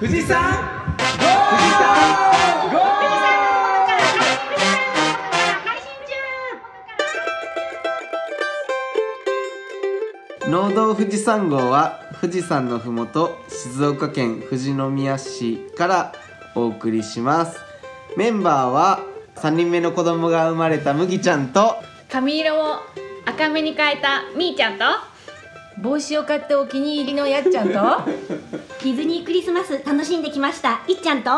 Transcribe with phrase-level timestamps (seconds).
[0.00, 0.40] 富士山
[10.48, 16.12] 農道富士山号は富士山のふもと静岡県富士宮市から
[16.54, 17.58] お送りします。
[18.16, 19.00] メンバーは
[19.36, 21.76] 3人目の子供が生まれた麦ちゃんと
[22.08, 22.76] 髪色を
[23.26, 25.09] 赤めに変えたみーちゃんと
[25.80, 27.72] 帽子を買ってお気に入りのやっちゃんと？
[28.84, 30.80] ディズニークリスマス楽しんできました。
[30.88, 31.30] いっちゃんと？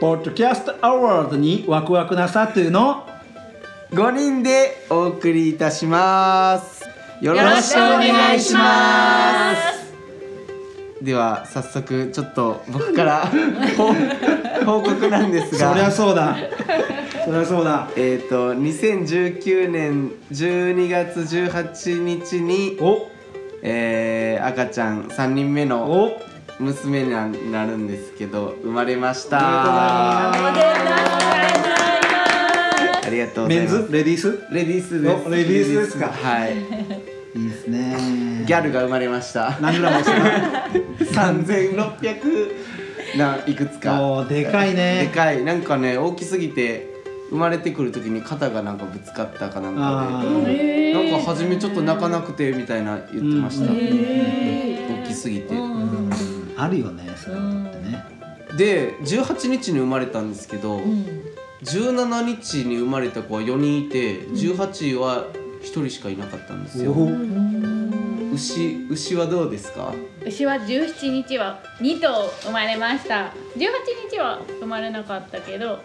[0.00, 3.06] ポッドキャストアワードにワクワクなさっていうの
[3.92, 6.84] ？5人でお送りいたします。
[7.20, 9.80] よよろしくお願いします。
[11.02, 13.30] では早速ちょっと僕から
[13.76, 13.94] 報
[14.64, 15.70] 報告なんですが。
[15.72, 16.36] そりゃそうだ。
[17.24, 17.88] そりゃそうだ。
[17.96, 23.08] えっ、と2019年12月18日に、お
[23.62, 26.20] えー赤ちゃん3人目のお。
[26.58, 27.10] 娘に
[27.50, 29.38] なるんですけど生まれました。
[29.40, 30.30] あ
[33.02, 33.72] ありがとうございます。
[33.72, 33.88] メンズ？
[33.90, 34.38] レディース？
[34.52, 35.26] レディースです。
[35.26, 36.08] おレディースですか。
[36.08, 36.58] はい。
[36.58, 38.44] いいですね。
[38.46, 39.56] ギャルが生まれました。
[39.62, 40.04] 何グラム
[40.98, 44.02] ですか3600ないくつか。
[44.02, 45.42] おーでかいでねかい。
[45.42, 46.99] なんかね大きすぎて
[47.30, 55.54] 生まれてくる時に肩がなんかぶつかったかなんあかでなんか初めちょっと泣かなくてみたいな言ってました、うん大きすぎて、
[56.56, 58.04] あるよねそういうのってね。
[58.56, 60.80] で18日に生まれたんですけど、
[61.62, 65.26] 17日に生まれた子は4人いて18は
[65.62, 67.08] 1人しかいなかったんですよ、お
[68.34, 69.92] 牛牛はどうですか？
[70.24, 73.32] 牛は17日は2頭生まれました。
[73.56, 75.80] 18日は生まれなかったけど、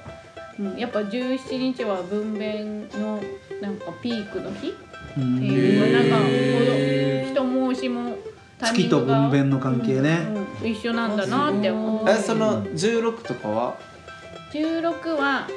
[0.60, 3.22] うん、やっぱ17日は分娩の
[3.62, 4.70] なんかピークの日？
[4.70, 4.74] っ
[5.14, 8.18] ていうなんか人申しも
[8.60, 10.28] 月と分娩の関係ね。
[10.62, 10.72] うん。
[10.72, 13.78] 一緒なんだなって思ってえその16とかは
[14.54, 15.48] ？16は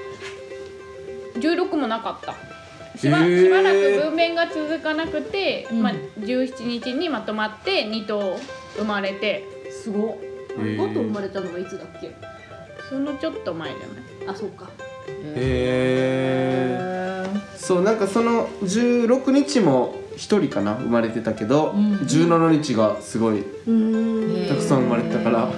[1.35, 2.35] 16もなかった。
[2.99, 5.83] しば,、しばらく分娩が続かなくて、うん。
[5.83, 8.37] まあ、17日にまとまって2頭
[8.77, 9.45] 生まれて。
[9.71, 10.17] すごっ。
[10.17, 10.77] へー。
[10.77, 12.11] 5頭生まれたのがいつだっけ？
[12.89, 14.69] そのちょっと前じゃないあそうか
[15.35, 17.27] へえ
[17.57, 24.47] そうなんかその16日も1人かな生まれてたけど、17日がすごいうん。
[24.49, 25.49] たくさん生まれてたから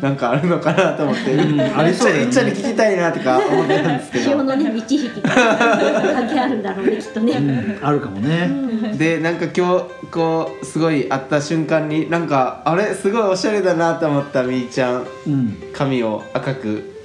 [0.00, 1.60] なんかあるのかなと思って、ん。
[1.60, 2.26] ありそうだよね。
[2.28, 4.24] いっちゃんに聞きたいなとか思ってたんですけど。
[4.24, 7.78] 潮のね満ち引きが関係あるんだろうねきっとね、うん。
[7.86, 8.96] あるかもね。
[8.96, 12.94] でなんか今日こうすごい会った瞬間になんかあれ？
[12.94, 15.06] すごいおしゃれだなと思ったみーちゃん。
[15.26, 15.56] うん。
[15.74, 16.95] 髪を赤く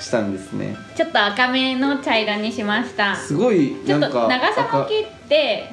[0.00, 0.76] したんですね。
[0.96, 3.14] ちょっと赤めの茶色にしました。
[3.14, 5.70] すごいちょっと長さも赤切って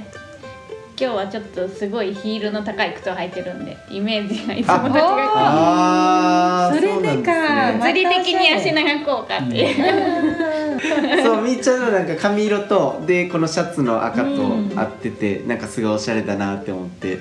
[1.00, 5.04] 今日はちょっとすごいヒールの高い靴を履いてるんでイメージがいつもと違う。
[5.06, 7.94] あーそれでかうなんですね。
[7.94, 14.30] 物理的に足長効果っていう、そうみーちゃんのなんか髪色とでこのシャツの赤と
[14.76, 17.20] 合ってて、なんかすごいおしゃれだなって思って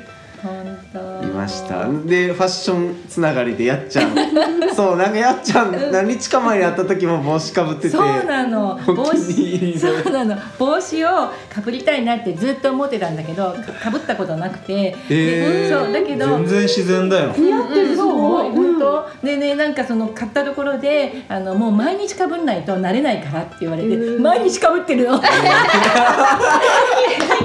[1.22, 1.88] いました。
[1.88, 4.14] でファッションつながりでやっちゃん。
[4.74, 7.88] そうなんかやっちゃん何日か前に会った時も帽子かぶってて。
[7.90, 8.78] そうなの。
[8.86, 10.36] お帽子でそうなの。
[10.58, 15.68] 帽子をかぶりたいなってずっと思ってたんだけどかかぶったことなくて、へー。
[15.68, 16.26] でそうだけど。
[16.26, 17.32] 全然自然だよ。
[17.36, 19.06] 似合ってるそう本当。
[19.22, 25.20] でねなんかその買ったところであのもう毎日かぶんないと慣れないからって言われて毎日かぶってるの。
[25.20, 25.30] 最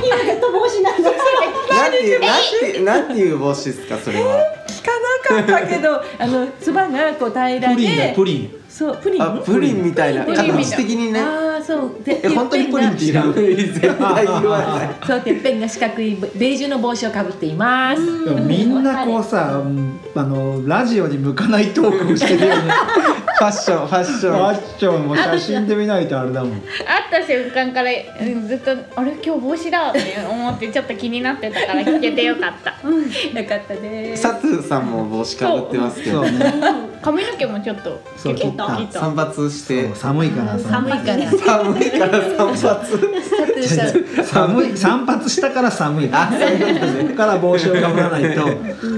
[0.01, 1.15] 近はずっと帽子なんです
[1.71, 2.39] なんていうなん
[2.73, 4.43] て なんていう帽子ですかそれは？
[4.67, 8.51] 聞かなかったけど あのつばがこう平らプリンだよでプリン。
[8.69, 9.21] そうプリン？
[9.21, 11.19] あプリンみたいな形的にね。
[11.19, 11.91] ああそう。
[12.03, 13.33] でえ本当にプリンって言う？
[13.35, 14.89] 絶対言わない。
[15.05, 18.01] そうてっぺんが四角いベージュの帽子をかぶっています。
[18.01, 22.61] みんなこうさうんあのラジオに向かないトークをしてるよね
[23.41, 26.61] ファッションファッシファョンッションも写真で見ないとあれだもん。
[26.61, 26.65] 会っ
[27.09, 29.13] た瞬間からうんずっと「あれ？
[29.13, 32.69] 今日帽子だ」って思ってちょっと気になってたから聞けてよかった。
[32.71, 36.31] よかったですサトゥさんも帽子かぶってますけどそう。
[36.31, 38.99] ね髪の毛もちょっとそう切った切った。
[38.99, 39.93] 散髪して。
[39.95, 42.21] 寒いからさ寒いから寒いから。
[42.55, 42.87] 散髪。
[44.23, 46.09] 寒い散髪したから寒い。
[46.11, 47.03] あそういうことね。
[47.09, 48.41] だから帽子をかぶらないと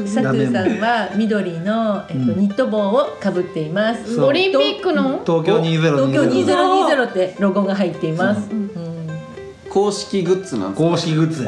[0.06, 0.40] サトダメ。
[0.40, 2.40] ゥさんは緑の、えっとうん。
[2.40, 4.20] ニット帽をかぶっています。
[4.22, 5.22] オリンピックの？
[5.26, 8.50] 東京2020東京2020ってロゴが入っています。
[8.52, 8.70] うん。
[9.70, 11.46] 公式グッズなんですか公式グッズ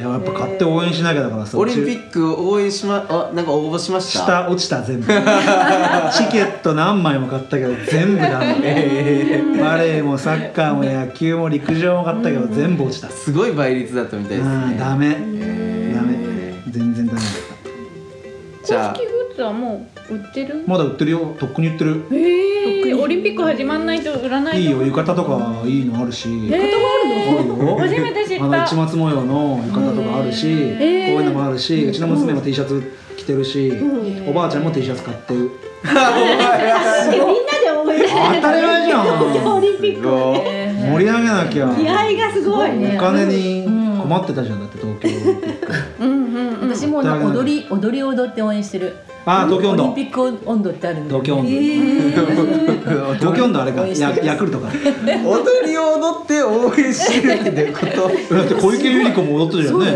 [0.00, 4.24] いややっぱ買って応援しなきゃだからさオリンピック応援しまあなんか応募しました？
[4.44, 5.06] 下落ちた全部。
[5.06, 9.42] チケット何枚も買ったけど全部ダメ。
[9.60, 13.08] バレーもサッカーも野球も陸上も買ったけど全部落ちた。
[13.10, 14.54] すごい倍率だったみたいですね。
[14.54, 15.10] うんダメ。
[15.10, 15.16] ダ
[16.02, 16.18] メ。
[16.70, 17.18] 全然ダメ。
[17.20, 17.28] だっ
[18.64, 18.92] じゃあ。
[18.94, 20.64] 公式グッツはもう売ってる？
[20.66, 21.36] まだ売ってるよ。
[21.38, 22.02] とっくに売ってる。
[22.12, 24.60] ええオリンピック始まんないと売らないと。
[24.60, 24.82] いいよ。
[24.82, 26.28] 浴衣とかいいのあるし。
[26.28, 26.54] えー。
[26.54, 26.78] あるよ
[27.78, 28.44] 初めて知った。
[28.44, 31.12] あの市松模様の浴衣とかあるし、ー。
[31.12, 32.82] こういうのもあるし、うちの娘も T シャツ
[33.16, 33.72] 着てるし、
[34.26, 35.50] おばあちゃんも T シャツ買ってる。
[35.82, 38.02] みんなで応援
[38.36, 39.56] 当たり前じゃん。
[39.56, 41.74] オリンピック盛り上げなきゃ。
[41.74, 42.94] 気合がすごいね。
[42.96, 43.64] お金に
[44.02, 45.72] 困ってたじゃんだって東京オリンピック。
[46.00, 46.70] うんうんうん。
[46.72, 48.96] 私も踊り踊り踊って応援してる
[49.26, 51.50] あー東京温度オリンピック温度ってあるんだよ東京温度、
[53.14, 53.86] 東京温度あれか。
[53.86, 54.72] ヤヤクルトかだ
[55.22, 58.06] 踊りを踊って応援してるってこと。
[58.06, 58.10] っ
[58.48, 59.86] て小池百合子も踊ってたじゃんね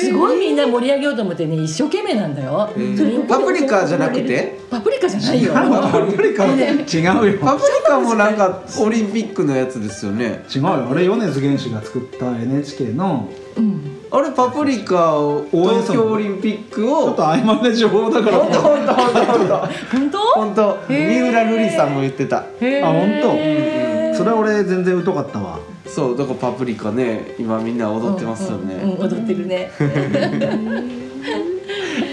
[0.00, 2.70] すごいみんな盛り上げようと思ってね一生懸命なんだよ。
[3.28, 4.58] パプリカじゃなくて？
[4.68, 5.52] パプリカじゃないよ。
[5.52, 5.62] パ
[6.04, 7.38] プリカ違うよ。
[7.40, 10.44] パプリカもなんかオリンピックのやつですよね。
[10.54, 10.88] 違うよ。
[10.90, 13.28] あれ米津玄師が作った NHK の
[14.14, 18.38] あれパプリカを東京オリンピックちょっをと曖昧な情報だから。
[18.38, 19.24] 本当本当本当。
[19.26, 19.58] 本当？
[19.96, 20.18] 本当。
[20.34, 22.38] 本当三浦瑠麗さんも言ってた。
[22.38, 24.14] あ本当？
[24.14, 25.58] それは俺全然疎かったわ。
[25.86, 29.70] そうだからパプリカね今みんな踊ってますようんねうん踊ってるね。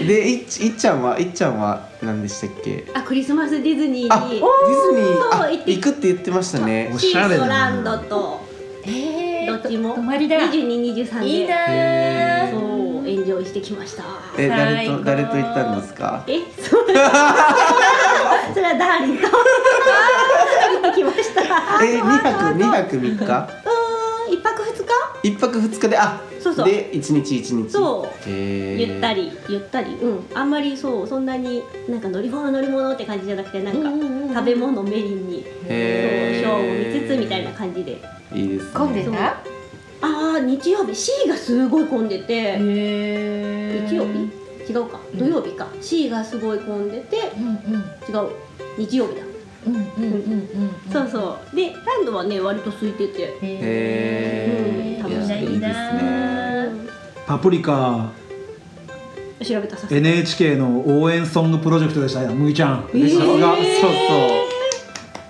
[0.06, 2.86] でいっいっちゃんはいっちゃんは何でしたっけ？
[2.94, 5.50] あクリスマスディズニーあディズニー。
[5.50, 6.90] 行って行くって言ってましたね。
[6.94, 7.46] おシーしゃれだな。
[7.46, 8.40] ソランドと。
[8.86, 9.29] えどっ
[9.68, 9.94] ちも。
[9.94, 10.36] 泊まりだ。
[10.38, 11.26] 2223で。
[11.26, 11.54] いいな
[12.50, 12.58] そ
[13.02, 14.04] うエンジョイしてきました。
[14.38, 16.24] え誰と誰と行ったんですか？
[16.26, 16.86] えそう。
[16.86, 19.30] それはダーリンと行
[20.90, 21.42] ってきました。
[21.84, 23.08] え二泊二泊三日？
[23.08, 24.90] うーん一泊二日？
[25.22, 26.66] 一泊二日であそうそう。
[26.66, 27.70] で一日一日。
[27.70, 28.30] そう。
[28.30, 29.94] ゆったりゆったり。
[30.00, 30.26] うん。
[30.34, 33.74] あんまりそうそんなになんか乗り物乗り物って感じじゃなくてなん
[34.32, 35.44] か食べ物メインに。
[35.44, 37.98] そうショーを見つつみたいな感じで。
[38.32, 38.70] いいですね。
[38.74, 39.36] 混んでた？
[40.02, 40.94] ああ日曜日。
[40.94, 42.56] C がすごい混んでて。
[42.58, 44.30] へ日曜日？
[44.72, 45.00] 違うか。
[45.14, 45.68] 土曜日か。
[45.80, 47.32] C がすごい混んでて。
[47.36, 47.80] うんうん。
[48.08, 48.30] 違う。
[48.78, 49.22] 日曜日だ。
[49.66, 51.56] うんうんうんうんそうそう。
[51.56, 53.36] でランドはね割と空いてて。
[53.42, 55.04] へー。
[55.04, 56.68] うんいやいいないいですね。
[57.26, 58.10] パプリカ。
[59.42, 59.96] 調べたさすが。
[59.96, 62.82] NHK の応援ソングプロジェクトでしたよむぎちゃん。
[62.82, 63.56] さすが。
[63.56, 63.64] そう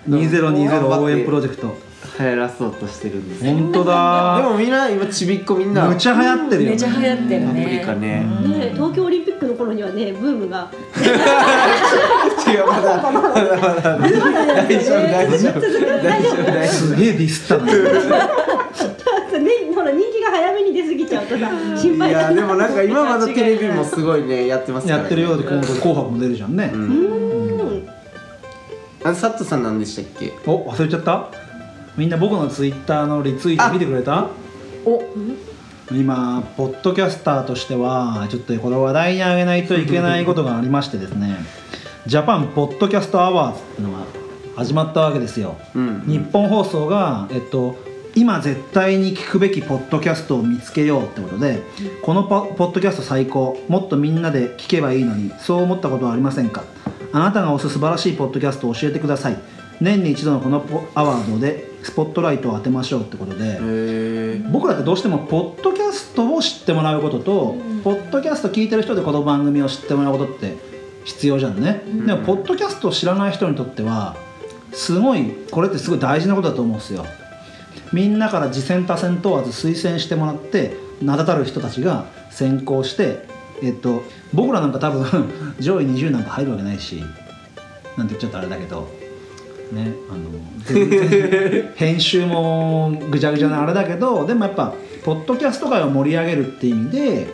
[0.07, 0.17] そう。
[0.17, 1.77] 2020応援プロジェクト
[2.19, 5.89] 流行らそうとしてるんです本当でだもみんな今ちびっこみんな。
[5.89, 7.83] むちゃ流行ってるよめちゃ流行ってるパプリね。
[7.85, 10.71] カねね東京オリンピックの頃にはねブームが。
[10.97, 12.97] 違うまだ。
[13.03, 16.69] まだまだ大丈夫大丈夫大丈夫大丈夫。
[16.69, 17.73] すげえディスったね
[19.41, 25.03] ねほら人気が早めに出過ぎちゃうとさ心配夫いやでもなんか今まだテレビもすごいねやってますからね。
[25.05, 26.81] やってるようで今度紅白も出るじゃんね、うん。
[26.81, 26.85] う
[27.77, 27.89] ん。
[29.05, 30.33] あサットさんなんでしたっけ？
[30.47, 31.31] お忘れちゃった？
[31.97, 34.29] みんな僕のツイッターのリツイート見てくれた？
[34.85, 35.03] お
[35.93, 41.37] 今ポッドキャスターとしてはちょっとこれ話題に上げないといけないことがありましてですね。
[42.07, 44.07] ジャパンポッドキャストアワードっていうのが
[44.57, 45.59] 始まったわけですよ。
[45.75, 46.03] うん。
[46.07, 47.77] 日本放送が、えっと、
[48.15, 51.63] 今絶対に聞くべきポッドキャストを見つけようってことで、
[52.03, 53.59] このポポッドキャスト最高。
[53.69, 56.65] もっとみんなで聞けばいいのにそう思ったことはありませんか？
[57.13, 59.37] あなたが推す素晴らしいポッドキャストを教えてください。
[59.81, 70.57] 年に一度のこのポアワードでスポットライトを当てましょうってことで、僕らってどうしてもポッドキャストを知ってもらうことと、ポッドキャスト聞いてる人でこの番組を知ってもらうことって
[71.05, 74.16] 必要じゃんね、でもポッドキャストを知らない人にとっては
[74.73, 77.05] すごいこれってすごい大事なことだと思うんですよ。
[77.93, 83.25] みんなから次戦多戦問わず推薦してもらって名だたる人たちが先行して
[83.62, 84.02] えっと
[84.33, 87.02] 僕らなんか多分 上位20なんか入るわけないし
[87.97, 88.88] なんて言っちゃったらあれだけど
[89.73, 90.31] ねあの
[90.65, 94.75] 全然編集もぐちゃぐちゃなあれだけどでもやっぱ
[95.05, 97.27] ポッドキャスト界を盛り上げるっていう意味で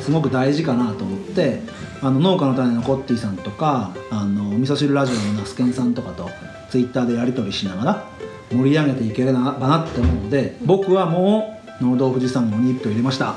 [0.00, 1.60] すごく大事かなと思って
[2.02, 6.30] あの農家の種のコッティさんとかあの味噌汁ラジオのナスケンさんとかと
[6.70, 8.04] ツイッターでやり取りしながら
[8.50, 13.36] 盛り上げていければなって思うので僕はもう農道富士山号に一票入れました。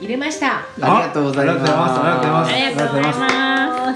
[0.00, 0.58] 入れました。
[0.58, 1.70] ありがとうございます。
[1.70, 2.52] ありがとうございます。
[2.52, 3.41] ありがとうございます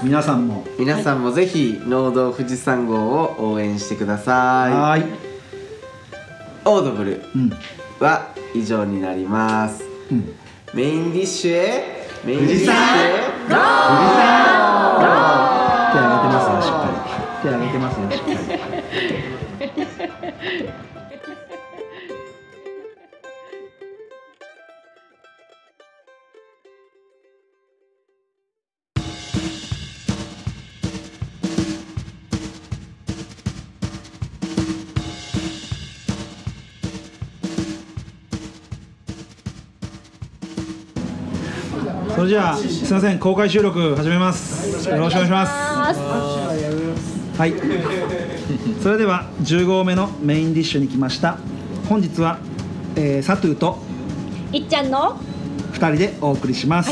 [0.03, 0.65] 皆さんも。
[0.77, 4.73] 皆さんもぜひ農道富士山号を応援してください。
[4.73, 5.03] はーい。
[6.65, 7.49] オードブルうん。
[7.99, 9.83] は以上になります。
[10.11, 10.33] うん。
[10.73, 12.73] メインディッシュへメインディッシュへ。
[13.47, 13.63] 手挙
[16.13, 16.97] げてますよしっかり。
[17.41, 18.31] 手挙げてますよしっか
[20.75, 20.86] り
[42.27, 44.89] じゃあすいません公開収録始めます。
[44.89, 45.99] よろしくお願いします。
[47.39, 47.53] はい。
[48.83, 51.37] それでは10合目のメインディッシュに来ました。
[51.87, 52.39] 本日は、
[52.97, 53.79] えー、サトゥーと
[54.51, 55.17] いっちゃんの
[55.71, 56.91] 2人でお送りします、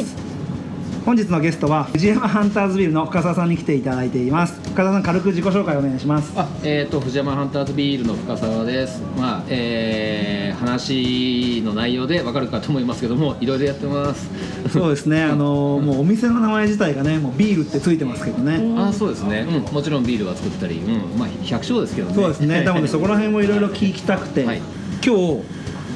[1.06, 4.60] 本日のゲストは藤山ハンターズビルの深澤さんに来ていただいています。
[4.72, 6.34] 深澤さん軽く自己紹介お願いします。
[6.36, 14.30] あえー、と藤山ハンターズビールの深澤です、まあえー話の内容でわかるかと思いますけどもいろいろやってます。
[14.70, 15.22] そうですね。
[15.30, 21.20] あのーもうお店の名前自体がねもうビールってついてますけどね、あそうですね、うん、もちろんビールは作ったり、うん。
[21.20, 22.16] まあ、百姓ですけどね。
[22.16, 22.64] そうですね。
[22.66, 24.62] 多分ねそこら辺もいろいろ聞きたくて、はい。
[25.06, 25.42] 今日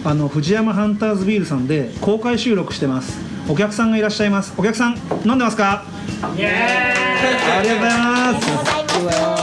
[0.05, 4.53] あの藤山ハンターズビールさんで公開収録してますお客さんがいらっしゃいます。
[4.55, 5.83] お客さん飲んでますか？
[6.21, 6.49] ありが
[7.63, 8.47] とうございます。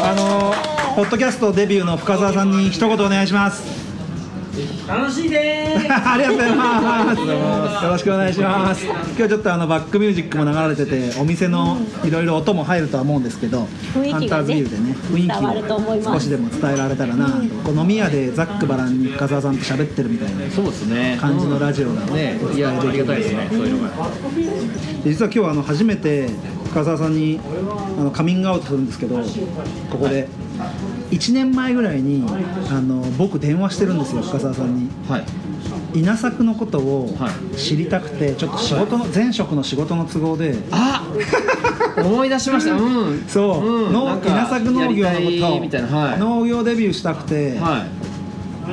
[0.04, 0.54] あの
[0.94, 3.75] ポッドキャストデビューの深澤さんに一言お願いします
[4.88, 7.84] 楽しいで ありがとうございます。
[7.84, 8.84] よろしくお願いします。
[8.84, 16.24] 今日ちょっとあのバックミュージックも流れててお店のいろいろ音も入るとは思うんですけど雰囲気がねハンターズビールでね雰囲伝わると思い気をます。
[16.26, 17.32] 少しでも伝えられたらなと
[17.64, 21.18] こう飲み屋でざっくばらんに深澤さんと喋ってるみたいなそうですね。
[21.20, 23.90] 感じのラジオがねいやありがたいですねそういうのが。
[25.04, 26.28] で実は今日あの初めて
[26.70, 27.40] 深澤さんに
[27.98, 29.16] あのカミングアウトするんですけど
[29.90, 30.28] ここで
[31.10, 32.24] 1年前ぐらいに
[32.70, 34.90] あの僕電話してるんですよ深澤さんに。
[35.08, 35.24] はい。
[35.94, 37.56] 稲作のことをはい。
[37.56, 40.54] 知りたくてちょっと仕事の前職の仕事の都合で。
[40.70, 41.04] あ
[41.98, 42.74] 思い出しました。
[42.74, 42.80] う
[43.12, 43.24] ん。
[43.26, 45.88] そう、農うん稲作農業のこといみたいな。
[45.88, 46.18] はい。
[46.18, 48.05] 農業デビューしたくて、はい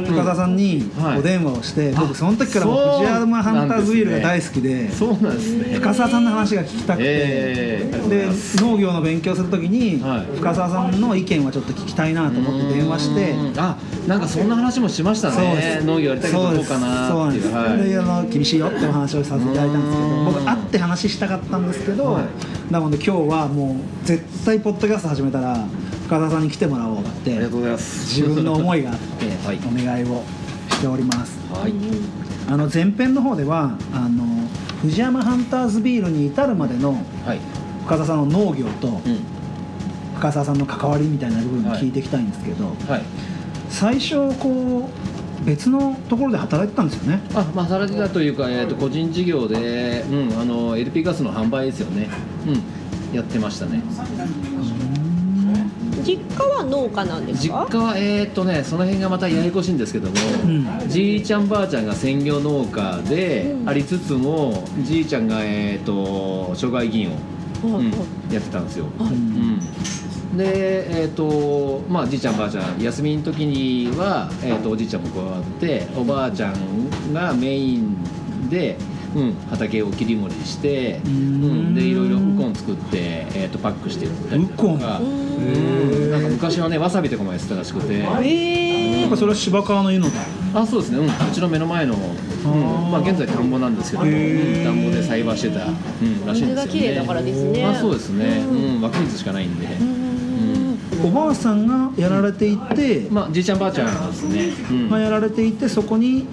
[0.01, 1.19] 深澤さんにはい。
[1.19, 5.75] お電話をして、僕その時からもう藤山ハンターズビールが大好きでそうなんですね。
[5.75, 10.38] 深澤さんの話が聞きたくて、で農業の勉強するときに、はい。
[10.38, 13.31] 深澤さんの意見はちょっと聞きたいなと思って電話して。
[13.31, 15.77] うんあなんかそんな話もしましたね。
[15.79, 15.85] す。
[15.85, 20.25] 農業やりたいけどどうかなそうなんです、であの厳しいよってお話をさせていただいたんですけどうん。
[20.25, 22.23] 僕会って話したかったんですけど、はい。
[22.71, 25.65] なので今日はもう絶対ポッドキャスト始めたら
[26.05, 28.19] 深澤さんに来てもらおうってありがとうございます。
[28.19, 29.59] 自分の思いがあって はい。
[29.65, 30.23] お願いを
[30.69, 31.37] しております。
[31.53, 31.73] はい。
[32.47, 34.25] あの前編の方ではあの
[34.81, 37.39] 藤山ハンターズビールに至るまでのはい。
[37.85, 39.19] 深澤さんの農業とうん。
[40.15, 43.03] 深澤さんの関わりみたいな部分を聞いていきたいんですけど、はい。
[43.69, 44.89] 最初こ
[45.41, 47.19] う別のところで働いてたんですよね。
[47.33, 52.07] あまあ働いてたというか、えー、と個人事業で、うん、あの LP ガスの販売ですよね、
[52.47, 52.51] う
[53.13, 53.81] ん、やってましたね
[56.03, 60.89] 実家は農家なんです実か家はえっ、とねその辺がまたややこしいんですけども、うん。
[60.89, 63.69] じいちゃんばあちゃんが専業農家でうん。
[63.69, 67.15] ありつつも、じいちゃんが、えー、と障害議員を、
[67.77, 67.91] うん
[68.31, 70.38] やってたんですよ、うん。
[70.38, 78.77] でえっ、とまあじいちゃんばあちゃん休みの時には、えー、とおじいちゃんも加わっておばあちゃんがメインで、
[79.15, 81.13] うん、畑を切り盛りして、ううん。
[81.72, 84.53] ん、でいろいろウコン作って、えー、とパックして売ったりとか。
[84.53, 84.74] ウコン？
[84.74, 86.12] うん。
[86.12, 88.05] なんか昔はねわさびとかもやってたらしくて。
[88.24, 90.13] えやっぱそれは芝川の湯のだ。
[90.55, 96.55] あそうですね、うん、うちの目の前の、うんまあ、現在田んぼなんですけど田んぼで栽培してた、うん、らしいんですよね。
[96.55, 97.65] 水が綺麗だからですね。
[97.65, 98.79] あそうですね、ううん。
[98.79, 99.67] ん湧き水しかないんで、
[101.03, 104.89] おばあさんがやられていて、まあじいちゃんばあちゃんですね、うん。
[104.89, 106.27] まあ、やられていてそこに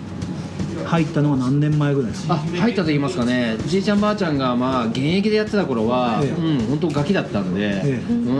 [0.91, 2.35] 入ったのは何年前ぐらいですか？
[2.35, 3.57] あ入ったと言いますかね。
[3.67, 6.31] じいちゃんばあちゃんがまあ現役でやってた頃は、ええ。
[6.31, 8.13] うん本当ガキだったんで、ええ。
[8.13, 8.31] うん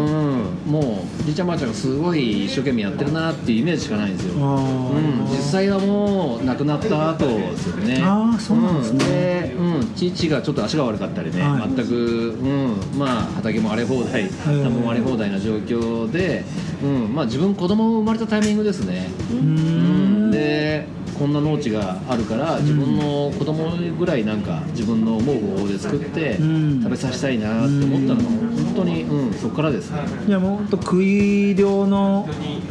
[0.67, 4.35] もうじいちゃんばあちゃんがすごい一生懸命やってるなっていうイメージしかないんですよ。
[4.45, 8.01] あうん、実際はもう亡くなった後ですよね。
[8.03, 9.05] あーそうなんですね。
[9.05, 11.75] で、うん、父がちょっと足が悪かったりね、はい。
[11.77, 11.95] 全く、
[12.33, 16.45] うん、まあ畑も荒れ放題ー田んぼも荒れ放題な状況で、
[16.83, 20.87] うんまあ、自分子供生まれたタイミングですね、うんで
[21.21, 26.81] こんな農地があるから自分の子供ぐらいなんか自分の思う方法で作ってうん。
[26.83, 30.01] 食べさせたいなって思ったのが本当に、うん、そこからですね。
[30.27, 32.27] いやもうほんと食い量の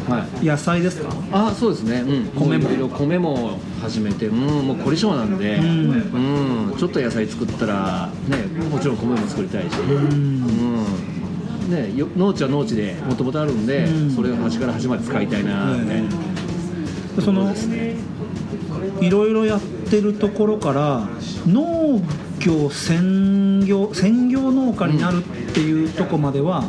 [0.07, 0.45] はい。
[0.45, 1.09] 野菜ですか？
[1.31, 2.89] あそうですね、うん、米も。
[2.89, 8.37] 米も始めて、うん、もう凝り性なんで、ううんちょっと野菜作ったら、ね、
[8.71, 10.39] もちろん米も作りたいし、うん。
[11.69, 14.11] ね、よ農地は農地でもともとあるんで、うん。
[14.11, 16.01] それを端から端まで使いたいなみたい。
[16.01, 16.09] な、
[17.15, 17.53] でその
[19.01, 21.07] いろいろやってるところから
[21.47, 22.01] 農
[22.39, 26.63] 業専業専業農家になるっていうとこまでは、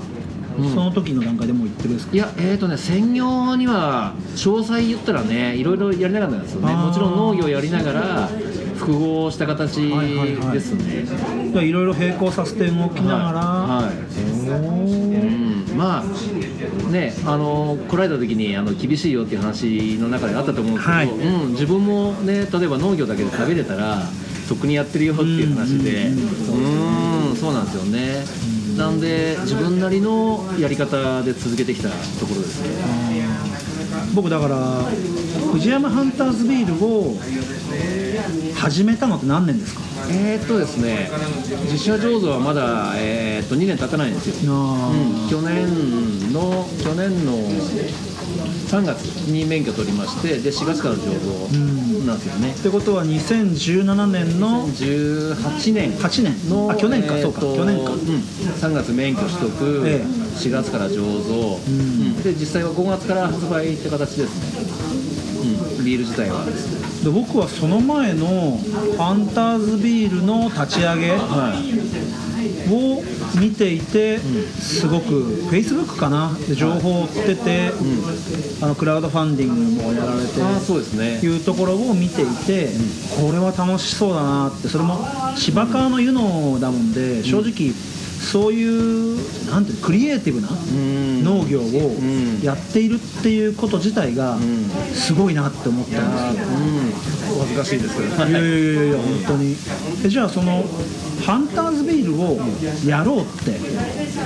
[0.59, 0.71] うん。
[0.71, 2.15] その時の段階でもう言ってるんですか？
[2.15, 6.75] いやえーとね専業には詳細言ったらねいろいろやりながらなんですよね。
[6.75, 8.29] もちろん農業やりながら
[8.77, 9.77] 複合した形
[10.53, 11.05] ですね、
[11.63, 13.95] いろいろ並行させて動きながら、はいはい。
[15.35, 15.50] うん
[15.81, 21.09] まあねあの来られた時にあの厳しいよっていう話の中であったと思うんですけど、はい。
[21.09, 24.03] うん、自分もね例えば農業だけで食べれたら
[24.47, 27.31] とっくにやってるよっていう話でうん。
[27.31, 28.25] うんそうなんですよね。
[28.77, 33.25] なんで自分なりのやり方で続けてきたところですね。
[34.15, 34.85] 僕だから
[35.53, 37.17] 藤山ハンターズビールを
[38.55, 39.81] 始めたのって何年ですか？
[40.11, 41.11] えー、っとですね
[41.71, 47.37] 実写醸造はまだ、えー、っと2年経たないんですよ、あうん、去年の去年の
[48.69, 51.01] 3月に免許取りましてで4月から醸
[51.51, 51.59] 造
[52.07, 57.41] なんですよね、ってことは2017年の18年8年のあ去年か、えーそうか。
[57.41, 57.93] と去年か。
[57.93, 60.05] うん、3月免許取得、ええ。
[60.39, 62.23] 4月から醸造、うん。
[62.23, 66.45] で実際は5月から発売って形ですね、うん、ビール自体は。
[66.47, 66.53] で
[67.09, 68.59] 僕はその前の
[68.99, 71.91] ハンターズビールの立ち上げはい
[72.73, 73.03] を
[73.41, 76.37] 見ていて、すごくフェイスブックかな？
[76.47, 77.73] で情報を追ってて、
[78.63, 81.21] あのクラウドファンディングもやられてああそうですね。
[81.21, 82.69] いうところを見ていて、
[83.17, 84.69] これは楽しそうだなって。
[84.69, 85.05] それも
[85.37, 87.73] 芝川の湯のだもんで正直
[88.21, 91.25] そういうなんていうのクリエイティブなうん。
[91.25, 94.41] 農業をんやっているっていうこと自体がん。
[94.93, 96.49] すごいなって思ったんですよ。
[96.49, 97.37] うん。
[97.37, 99.57] お恥ずかしいですけどいやいやいやいや本当に。
[100.05, 100.65] えじゃあその
[101.25, 102.39] ハンターズビールを
[102.87, 103.51] やろうって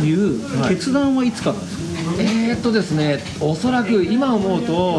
[0.04, 1.82] いう決断はいつからですか、
[2.18, 4.98] えーっとですねおそらく今思うと、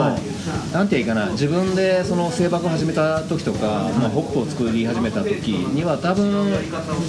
[0.74, 6.53] なんていうかな自分でその製箔を始めた時とか、まあ、ホップを作り始めた時には多分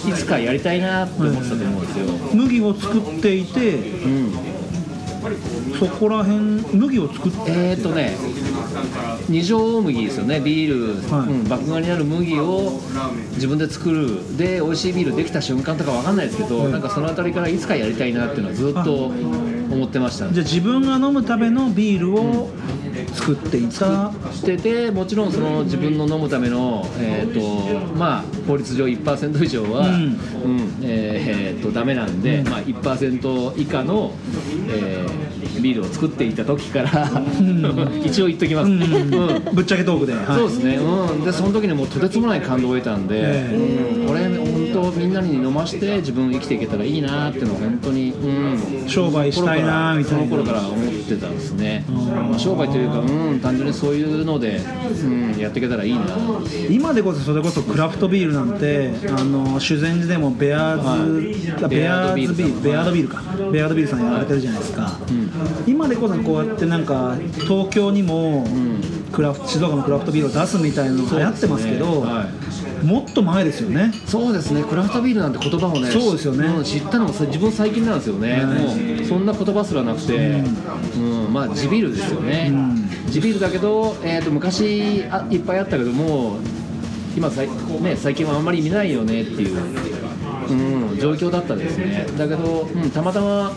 [0.08, 4.32] いつかやりたいなって思ってたと思うんですよ、麦を作っていてうん、
[5.78, 6.38] そこら辺
[6.76, 7.38] 麦を作って。
[7.48, 8.16] えーっとね
[9.28, 11.28] 二条大麦ですよねビール、はい。
[11.28, 12.78] うん、麦芽になる麦を
[13.34, 14.36] 自分で作る。
[14.36, 16.72] で美味しいビールできた瞬間とかわかんないですけど、はい。
[16.72, 19.10] なんかその辺りからいつかやりたいなっていうのはずっと
[19.76, 22.50] 思ってましたじゃあ自分が飲むためのビールを
[23.12, 34.12] 作っていた、しててもちろんその自分の飲むための、えーとまあ、法律上1%以上は、ううんんえーえーとダメなんで、まあ、1%以下の、
[34.68, 37.10] えービールを作っていた時から、
[38.04, 38.82] 一応言っときます、うん。
[38.82, 39.54] うん。
[39.54, 40.24] ぶっちゃけトークで、はい。
[40.26, 44.55] そうですね、うん、でその時にもうとてつもない感動を得たんで、えう
[44.96, 50.18] みんなに飲まして自分生きていけたらいいなっていうのを本当に、うん、商売したいなみたいな。
[50.18, 56.00] その頃から思ってたんですね、まあ、商売というか、うん、単純にそういうので、うん、やっていけたらいいな。
[56.70, 63.22] 今でこそそれこそクラフトビールなんてあの修善寺でもベアーズ、あベアーズビールベアードビールか。
[63.52, 64.98] ベアードビールさんやられてるじゃないですか、
[65.66, 68.46] 今でこそこうやってなんか東京にも
[69.12, 72.04] クラフト静岡のクラフトビールを出すみたいなのが流行ってますけど
[72.86, 73.92] もっと前ですよね。
[74.06, 74.62] そうですね。
[74.62, 76.60] クラフトビールなんて言葉をねそうですよね。
[76.60, 80.42] ん知ったのもさ自分最近なんですよね、もうそんな言葉すらなくて、
[80.96, 81.32] うん。
[81.32, 82.52] まあ地ビールですよね、
[83.10, 86.38] 地ビールだけど、えー、と昔あいっぱいあったけども
[87.16, 87.48] 今さい、
[87.82, 89.58] ね、最近はあんまり見ないよねっていう、
[90.48, 92.06] うん、状況だったですね。
[92.16, 93.52] だけど、うん、たまたま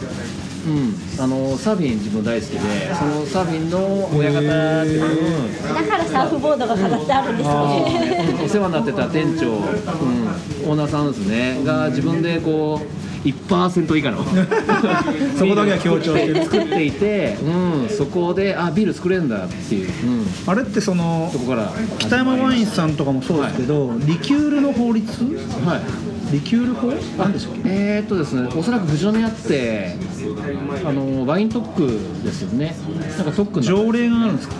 [0.68, 8.40] うん、あのサーフィン自分大好きでそのサーフィンの親方っていう、うんだからサーフボードが飾ってあるんですね。
[8.44, 11.64] お世話になってた店長、うん、オーナーさんですね。
[11.64, 14.24] が自分でこう1%以下の。
[15.38, 25.08] そこだけは強調してる作っていて、 うん、そこであビール作れるんだっていう、うん、あれってそのそこから北山ワインさんとかもそうですけど、リキュールの法律
[25.66, 26.88] はいリキュール法？
[27.18, 29.96] なんでしょうえー、っとですねおそらく富士宮って
[30.86, 31.88] あのワイン特区
[32.24, 32.76] ですよね。
[33.18, 33.66] なんか特区の。
[33.66, 34.56] 条例があるんですか？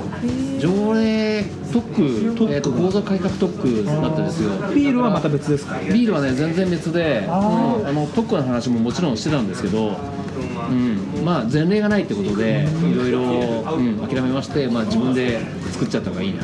[0.60, 2.54] 条例特区特区。
[2.54, 4.50] えーっと構造改革特区だったんですよ。
[4.74, 5.80] ビールはまた別ですか？
[5.80, 7.34] ビールはね全然別で、うん
[7.88, 9.96] あの特区の話ももちろんしてたんですけど、
[10.70, 15.40] うん、まあ前例がないってことでいろいろ、うん、諦めまして、まあ、自分で
[15.80, 16.44] 作っちゃった方がいいな、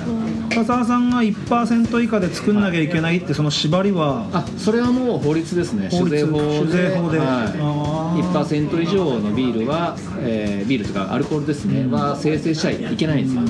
[0.50, 5.90] 深澤さんが1%以下で作んなきゃいけないってその縛りはあそれはもう法律ですね。
[5.92, 6.18] 法律。
[6.18, 7.20] 酒税法で酒税法で。
[7.20, 8.32] あはい、ー。
[8.32, 13.42] 1%以上のビールは、えービールとかアルコールですね、は生成しちゃいけないんですよ、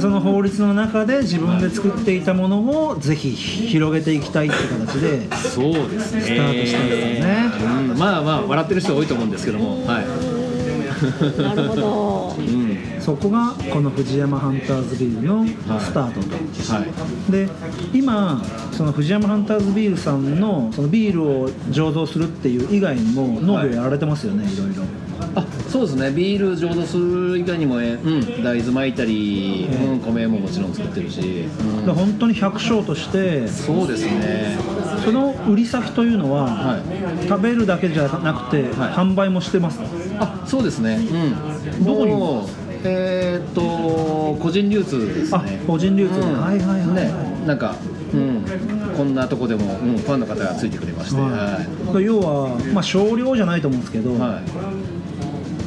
[0.00, 6.20] その法律の中で自分で作っていたものをぜひ広げていきたいって形でそうですね。
[6.20, 7.50] スタートしたんですよね。
[7.90, 7.98] うん。
[7.98, 9.86] まあまあ笑ってる人多いと思うんですけども。
[9.86, 10.04] はい、
[11.42, 12.36] なるほど。
[12.38, 13.00] うん。
[13.00, 16.84] そこがこの藤山ハンターズビールのスタートと、は
[17.28, 17.32] い。
[17.32, 17.48] で
[17.92, 24.82] 今その藤山ハンターズビールさんのそのビールを醸造するっていう以外にも農業やられてますよね、い、ろいろ
[25.34, 26.10] あそうですね。
[26.10, 31.86] ビール醸造する以外にも、えうん、大豆巻いたり、うん、米ももちろん作ってるし、うん。
[31.86, 34.58] で本当に百姓としてそうですね。
[35.04, 36.82] その売り先というのは、は
[37.28, 38.92] 食べるだけじゃなくて、はい。
[38.92, 39.80] 販売もしてます
[40.18, 40.96] あそうですね。
[40.96, 41.84] うん。
[41.84, 42.60] どこに？
[42.82, 46.40] えーっと個人流通ですあね個人流通、うん。
[46.40, 47.12] はいはいはい、ね
[47.46, 47.76] なんか、
[48.12, 48.42] うん、
[48.96, 51.60] こんなとこでも、うん、ファンの方がついてくれまして、は
[52.00, 52.04] い。
[52.04, 54.42] 要は、まあ、少量じゃないと思うんですけど、はい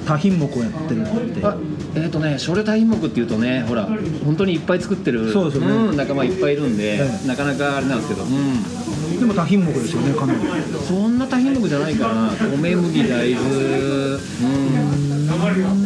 [0.06, 1.46] 多品目をやってるって。
[1.46, 1.58] あ
[1.96, 3.88] えっ、とね少量多品目っていうとねほら
[4.26, 5.94] 本当にいっぱい作ってるそうですよね。
[5.94, 7.28] ん、仲間いっぱいいるんで、ええ。
[7.28, 10.40] なかなかあれなんですけど、うん、でも多品目ですよねかなり。
[10.88, 12.32] そんな多品目じゃないかな。
[12.58, 13.46] 米麦大豆。
[13.46, 13.50] う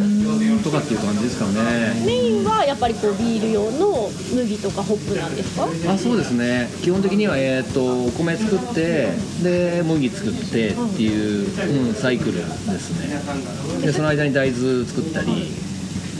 [0.04, 0.07] ん
[0.62, 2.02] とかっていう感じですかね。
[2.04, 5.68] メインはやっぱりこうビール用の麦とかホップなんですか？
[5.92, 6.68] あそうですね。
[6.82, 9.08] 基本的には、えー、とお米作って
[9.42, 12.42] で麦作ってっていう、うん、サイクルで
[12.78, 13.86] すね。
[13.86, 15.52] でその間に大豆作ったり。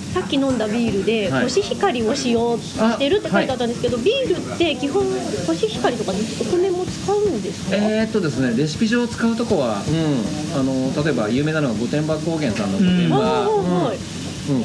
[0.08, 1.42] さっき飲んだビールではい。
[1.44, 5.04] コシヒカリを使用してるって書いてあったんですけど、ビールって基本
[5.46, 13.98] コシヒカリとかにお米も使うんですか、えー、っとですねレシピ上使うとこは、うん、あの例えば有名なのが御殿場高原さんの御殿あ場、うん、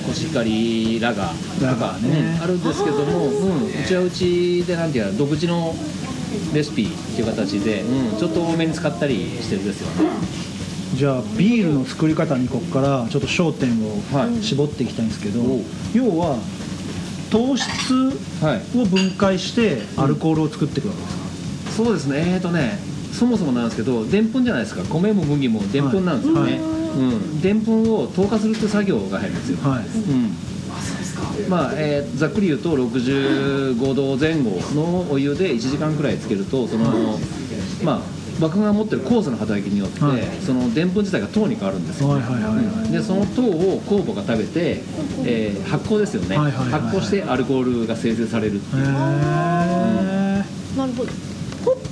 [0.05, 2.35] コシヒカリラガーとラかガーね。
[2.35, 5.75] うんあるんですけども、うん、うちはうちでなんていうか独自の
[6.53, 10.11] レシピっていう形で、うん、ちょっと多めに使ったりしてるんですよね。
[10.95, 14.43] じゃあビールの作り方にここからちょっと焦点をはい。
[14.43, 15.61] 絞っていきたいんですけど、おう。
[15.93, 16.37] 要は
[17.31, 17.93] 糖質
[18.41, 18.77] はい。
[18.77, 22.23] を分解してアルコールを作っていくわけですか、そうですね。
[22.35, 22.77] えー、とね
[23.11, 24.83] そもそもなんですけどでんぷんじゃないですか。
[24.83, 26.59] 米も麦もでんぷんなんですよね、はい。
[26.59, 26.82] うん
[27.41, 29.85] でんぷんを糖化するって作業が入るんですよ、はい。
[29.85, 31.49] うん。
[31.49, 37.17] まあえーざっくり言うと65度前後のお湯で1時間くらいつけるとその、
[37.83, 38.01] まあ
[38.39, 40.21] 麦芽が持ってる酵素の働きによって、はい。
[40.43, 42.91] そのでんぷん自体が糖に変わるんですよ、はいはいはいはい。
[42.91, 44.81] でその糖を酵母が食べて、
[45.25, 46.81] えー発酵ですよね、はいはいはいはい。
[46.81, 48.83] 発酵してアルコールが生成されるっていう。
[48.83, 48.91] へー。
[50.77, 51.11] なるほど。
[51.11, 51.32] ホ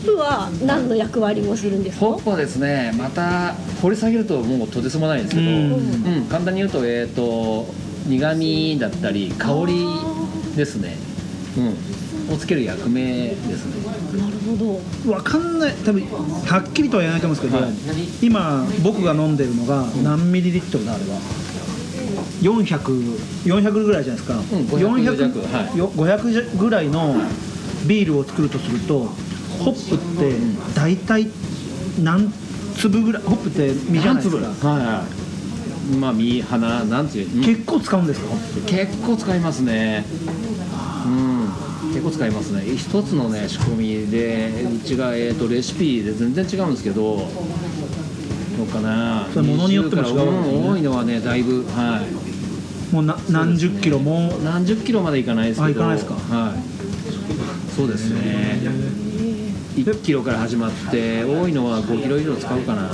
[0.02, 2.06] ップは何の役割をするんですか？
[2.06, 2.94] ホップはですね。
[2.98, 6.20] また掘り下げるともうとてつもないんですけど、ううん。
[6.24, 7.68] ん簡単に言うと,、えー、と
[8.08, 9.86] 苦味だったり香り
[10.56, 10.96] ですね、
[12.28, 13.92] うん、をつける役目ですね。
[14.20, 15.12] なるほど。
[15.12, 15.74] わかんない。
[15.86, 17.74] 多分はっきりとは言えないと思うんですけど、はい。
[18.22, 21.20] 今僕が飲んでるのが何ミリリットルだあれは。
[22.42, 25.78] 400400ぐらいじゃないですか、ん500弱はい。
[25.78, 27.16] よ500ぐらいの
[27.88, 29.10] ビールを作るとすると
[29.63, 30.36] ホップって
[30.76, 31.28] 大体
[32.04, 32.32] 何
[32.78, 34.67] 粒ぐらいホップって実じゃないですか？
[34.69, 35.04] はいは
[35.93, 35.95] い。
[35.97, 37.43] まあ実花なんていう、うん。
[37.43, 38.28] 結構使うんですか？
[38.65, 40.06] 結構使いますね。
[41.06, 41.91] うん。
[41.93, 42.63] 結構使いますね。
[42.76, 49.28] 一つのね仕込みでうちが、えー、とレシピで全然違うんですけどどうかな。
[49.34, 50.24] それ物によっても違うね。
[50.60, 52.93] ん多いのはねだいぶはい。
[52.93, 54.28] もうな何十キロも？
[54.43, 55.65] 何十キロまでいかないですけど。
[55.65, 56.13] あいかないですか？
[56.13, 56.56] はい。
[57.76, 58.60] そうですね
[59.84, 62.89] 1キロから始まって多いのは5キロ以上使うかな、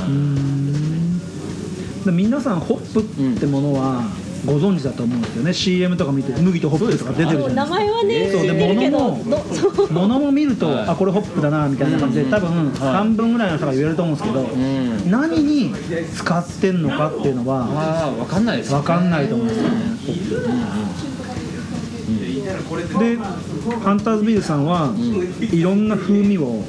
[2.05, 4.03] で皆さんホップってものは
[4.45, 5.53] ご存知だと思うんですよね。
[5.53, 7.65] CM とか見て麦とホップとか出てるじゃ名ないですか。
[7.65, 8.31] 前はね。
[8.31, 10.87] そうで知ってるけど物も物も見ると、はい。
[10.89, 15.11] あこれホップだなみたいな感じで多分半分ぐらいの人が言えると思うんですけど、ん。
[15.11, 15.73] 何に
[16.15, 19.69] 使ってんのかっていうのはああ分かんないですよ分かんないと思うんですよ。
[19.69, 19.96] ね。
[22.77, 23.17] で
[23.83, 24.93] ハンターズビールさんは
[25.51, 26.63] いろんな風味を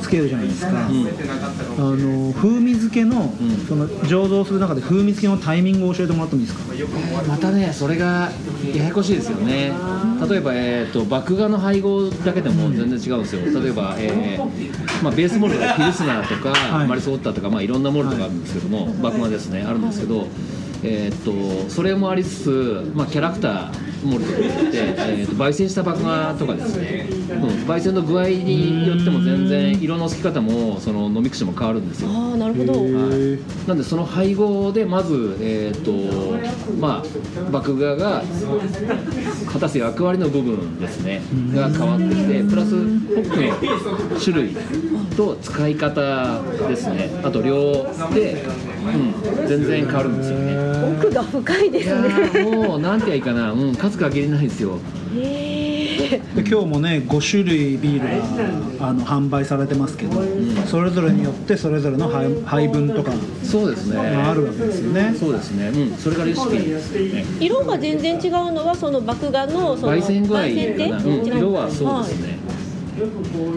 [0.00, 0.72] つけるじゃないですか、あ
[1.78, 3.32] の風味付けの,、
[3.68, 6.74] その醸造する中で風味付けのタイミングを教えてもらってもいいですか？
[7.28, 8.30] またねそれが
[8.74, 9.72] ややこしいですよね。
[10.28, 13.60] 例えば、えー、と麦芽の配合だけでも全然違うんですよ。
[13.60, 16.88] 例えば、えーまあ、ベースモルトがピルスナーとか、はい。
[16.88, 20.26] マリソッタとか、まあ、いろんなモルトがあるんですけども、麦芽ですねあるんですけど、
[20.84, 32.10] えー、とそれもありつつ、まあ、キャラクターモルトって言って、えー、と焙煎した麦芽とかですね、うん、焙煎の具合によっても全然色のつき方もその飲み口も変わるんですよ。
[32.10, 32.82] ああなるほど。
[33.66, 35.92] なんでその配合でまず、えーと
[36.78, 38.22] まあ、麦芽が
[39.52, 41.22] 果たす役割の部分ですね。
[41.54, 44.56] が変わってきてプラスホップの種類
[45.16, 47.10] と使い方ですね。
[47.22, 47.72] あと量
[48.14, 48.44] で、
[48.84, 50.62] うん、全然変わるんですよね。
[50.98, 52.08] 奥が深いですね。
[52.08, 54.78] ーもうなんて言えばいいかな、うん、数限りないんですよ。
[55.14, 60.20] へえで今日もね5種類ビールがあの販売されてますけど、
[60.66, 63.12] それぞれによってそれぞれの配配分とか
[63.44, 63.96] そうですね。
[63.96, 65.14] があるわけですよね。
[65.14, 65.68] そうですね。
[65.68, 67.24] うん、それがレシピですね。
[67.40, 70.50] 色が全然違うのはその麦芽のその焙煎具合うん、
[71.26, 72.38] 色はそうですね。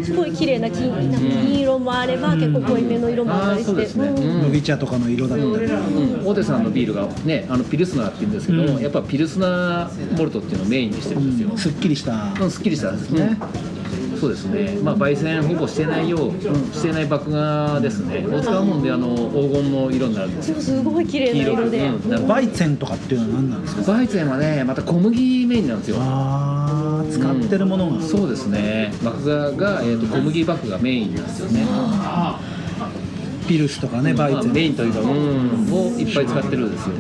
[0.03, 4.07] すごい綺麗な金色もあれば、結構濃いめの色もあったりして、うですね。
[4.07, 4.17] うん。
[4.17, 4.41] うん。
[4.43, 8.81] 麦茶とかの色だったり、うん、大手さんのビールがねあのピルスナーって言うんですけど、うん。
[8.81, 13.37] やっぱピルスナーモルトっていうのをメインにしてるんですよ、すっきりした、うん、すっきりしたんですね、
[14.25, 14.79] そうですね。
[14.81, 16.31] まあ焙煎ほぼしてないよう、
[16.75, 18.25] してない麦芽ですね。
[18.25, 20.59] を使うもんであの黄金の色になるんですよ。
[20.59, 23.93] すごい綺麗な色で、うんなるバイツェンとかっていうのは何なんですか？
[23.93, 25.97] バイツェンはねまた小麦メインなんですよ。
[25.99, 28.91] あー使ってるものが、そうですね。
[29.01, 31.65] 麦芽が、えー、と小麦麦がメインなんですよね
[33.47, 35.07] ピルスとかねバイまあメインというかうん
[35.71, 36.95] をいっぱい使ってるんですよ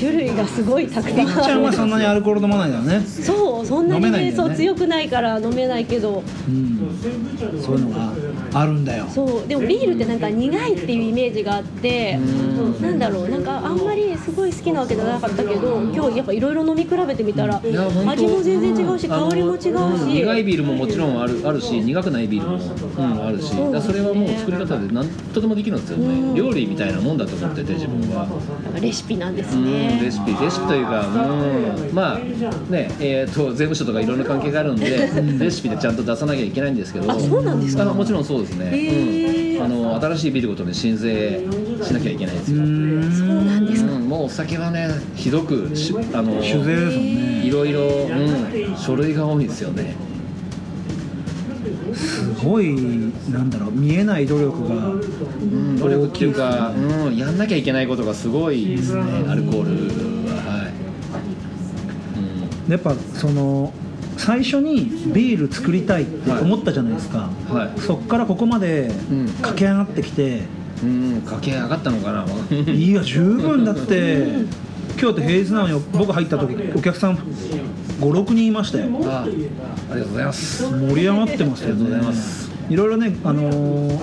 [0.00, 3.06] 種類がすごいたくさんちゃんはそんなにアルコール飲まないんだよね。
[3.06, 4.32] そうそんなにね。
[4.32, 6.22] そう強くないから飲めないけど。
[6.48, 6.98] うん。
[7.60, 8.12] そういうのが
[8.52, 9.06] あるんだよ。
[9.08, 12.18] そうでもビールってなんか苦いっていうイメージがあって
[12.80, 19.68] なんだろうなんかあんまりすごい好きなわけじゃなかったけど今日やっぱいろいろ飲み比べてみたら味も全然違うし香りも違うし。
[19.70, 26.34] ん苦いビールももちろんあるあるし苦くないビールも、うん、あるしそれはもう作り方で何とでもできるんですよね。
[26.36, 28.26] 料理みたいなもんだと思ってて自分は。
[28.64, 32.18] なんかレシピなんですうんねレシピレシピというか、うん、まあ
[32.70, 35.08] ねえー、と税務署とかいろんな関係があるんで
[35.38, 37.10] レシピでちゃんと出さなきゃいけないんですけど。
[37.10, 37.82] あそうなんですか？
[37.82, 41.40] あもちろんそうですね、うん、あの新しいビールごとに申請
[41.84, 42.66] しなきゃいけないんですよ、そう
[43.44, 43.92] なんですか。
[43.92, 47.46] うん、もうお酒はねひどくしあの酒税ですもんね。
[47.46, 49.94] いろいろ、うん、書類が多いですよね。
[51.94, 52.74] すごい
[53.30, 55.78] なんだろう見えない努力がうん。
[55.78, 59.02] 努力っていうか、うん、やんなきゃいけないことがすごいですね。
[59.28, 59.70] アルコール
[60.30, 60.70] はは
[62.68, 63.72] い、やっぱその
[64.20, 67.80] 最初にビール作りたいって思ったじゃないですか、うん、はい。
[67.80, 69.28] そっからここまでうん。
[69.40, 70.42] 駆け上がってきて、
[70.82, 71.22] うん。
[71.22, 72.26] 駆け上がったのかな。
[72.72, 74.26] いや十分だって。
[75.00, 77.18] 今日って平日なのに僕入った時お客さん
[78.00, 78.88] 56人いましたよ。
[79.04, 79.48] ああり
[79.88, 80.64] がとうございます。
[80.64, 81.74] 盛り上がってますよね。
[81.74, 82.50] ありがとうございます。
[82.68, 83.98] いろいろねあのー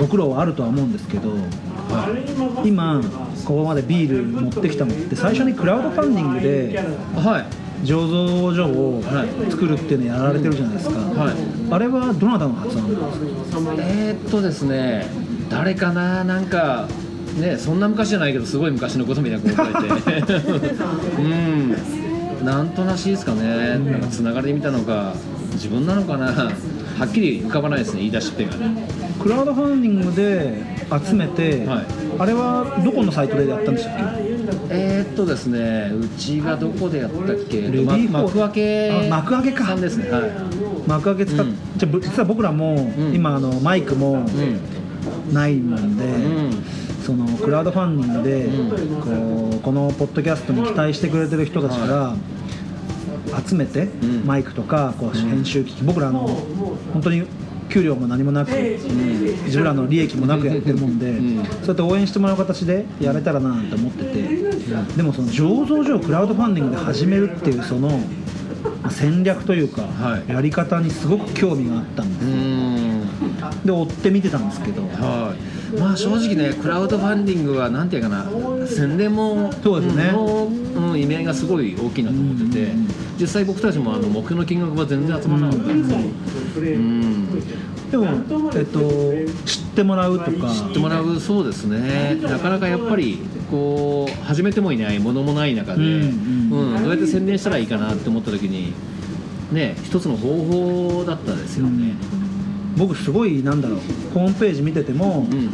[0.00, 1.34] ご苦労はあるとは思うんですけど
[2.64, 3.02] 今
[3.44, 6.78] ここまでビール持ってきたのって最初にクラウドファンディングで
[7.20, 11.34] はい醸造所をはい作るっていうのやられてるじゃないですか、はい。
[11.70, 13.74] あれはどなたの発案なんですか？
[13.78, 15.06] えー、っとですね
[15.48, 16.24] 誰かな？
[16.24, 16.88] なんか
[17.38, 20.34] ねそんな昔じゃないけどすごい昔のことみたいなこと書いて。
[21.18, 21.74] うん。
[22.44, 23.78] なんとなしいですかね。
[23.78, 25.12] なんかつながりで見たのか
[25.52, 26.26] 自分なのかな。
[26.26, 28.56] はっきり浮かばないですね言い出しっぺが。
[28.56, 28.88] ね
[29.20, 30.62] クラウドファンディングで
[31.06, 31.86] 集めて、はい。
[32.18, 34.39] あれはどこのサイトでやったんでしたっけ？
[34.68, 37.62] えー、っとですねうちがどこでやったっけ？
[37.62, 39.66] レディー幕開けあ幕開けか。
[39.66, 40.10] さんですね。
[40.10, 40.30] はい。
[40.86, 41.56] 幕開け使っ、うん。
[41.76, 43.14] じ実は僕らも、うん。
[43.14, 44.24] 今あのマイクもうん。
[45.32, 46.64] ないもんで、うん。
[47.04, 49.00] そのクラウドファンディングで、うん。
[49.00, 52.14] こうこのポッドキャストに期待してくれてる人たちから
[53.46, 54.26] 集めて、ん。
[54.26, 56.26] マイクとかこう編集機器僕らあの
[56.92, 57.24] 本当に
[57.70, 61.44] 給料も何もなく、自分らの利益もなくやってるもんで、ん。
[61.44, 64.22] そうやって応援してもらう形でやれたらななんて思ってて、
[64.96, 67.88] でもその醸造所をクラウドファンディングで始めるっていうその
[68.82, 70.32] まあ戦略というか、はい。
[70.32, 73.00] やり方にすごく興味があったんですうよん。
[73.64, 78.26] で追って見てたんですけど、はい、まあ正直ねクラウドファンディングはなんていうかな
[78.66, 80.12] 宣伝もそうですね。
[80.12, 82.72] の、うん、意味合いがすごい大きいなと思ってて
[83.18, 87.50] 実際僕たちもあの目標の金額は全然集まらなかったんです
[87.90, 88.06] でも、
[88.54, 88.78] えっと、
[89.44, 90.54] 知ってもらうとか。
[90.54, 92.16] 知ってもらうそうですね。
[92.22, 93.18] なかなかやっぱり
[93.50, 96.52] こう始めてもいないものもない中で、ううんん。
[96.52, 98.72] うんどうやって宣伝したらいいかなって思った時に
[99.52, 101.94] ね一つの方法だったですよね、
[102.76, 103.78] 僕すごいなんだろう
[104.14, 105.50] ホームページ見ててもうん。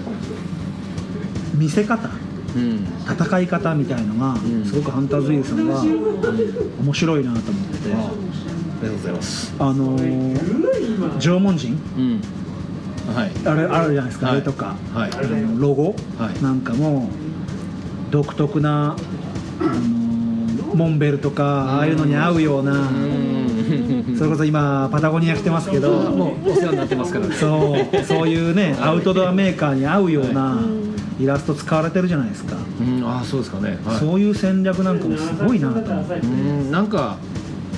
[1.59, 2.09] 見せ方
[2.55, 2.87] うん。
[3.11, 4.64] 戦い方みたいのがん。
[4.64, 5.81] すごくハンターズ・イーさんが
[6.83, 7.94] 面白いなと思ってて。
[7.94, 8.00] ああ
[8.83, 9.55] りがとうございます。
[9.59, 11.79] あのー縄文人？
[11.96, 12.20] うん。
[13.14, 13.31] はい。
[13.46, 14.37] あれあるじゃないですか、はい。
[14.37, 15.11] あれとか、はい。
[15.12, 15.94] あのロゴ？
[16.18, 16.42] はい。
[16.42, 17.09] なんかも
[18.11, 18.96] 独特な、
[19.61, 19.96] あのー
[20.74, 23.36] モンベルとかああいうのに合うようなうん
[24.16, 27.35] それこそ今パタゴニア着てますけどもうお世話になってますからね。
[27.35, 30.59] そうそういうねアウトドアメーカーに合うような
[31.18, 33.79] イラスト使われてるじゃないですか、うんああそうですかね。
[33.85, 33.96] はい。
[33.98, 36.14] そういう戦略なんかもすごいなと思って。
[36.14, 37.16] うんなんか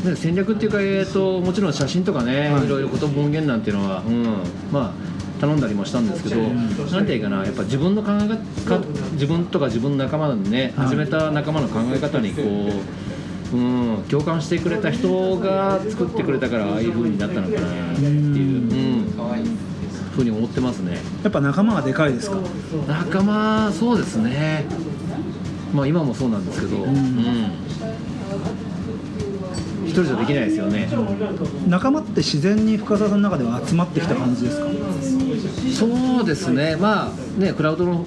[0.05, 2.67] ね戦略っていうか、えー、ともちろん写真とかね、はい。
[2.67, 4.25] い、ろいろ言葉音源なんていうのは、うん、
[4.73, 8.81] まあ頼んだりもしたんですけど、なんていうかなやっぱ自分の考えか
[9.13, 10.87] 自分とか自分の仲間のね、はい。
[10.89, 12.45] 始めた仲間の考え方にこう、
[13.51, 18.11] うん、共感してくれた人が作ってくれたからああいう風になったのかなっていう、
[18.63, 19.13] うん、
[20.15, 20.99] ふうに思ってますね。
[21.23, 22.37] やっぱ仲間はでかいですか？
[22.87, 24.67] 仲間そうですね。
[25.73, 27.53] まあ今もそうなんですけど、うん。
[29.87, 30.87] 一人じゃできないですよね。
[31.67, 34.67] 仲間って自然に深澤さんの中では集まってきた感じですか？
[35.73, 36.77] そうですね。
[36.77, 38.05] まあねクラウドの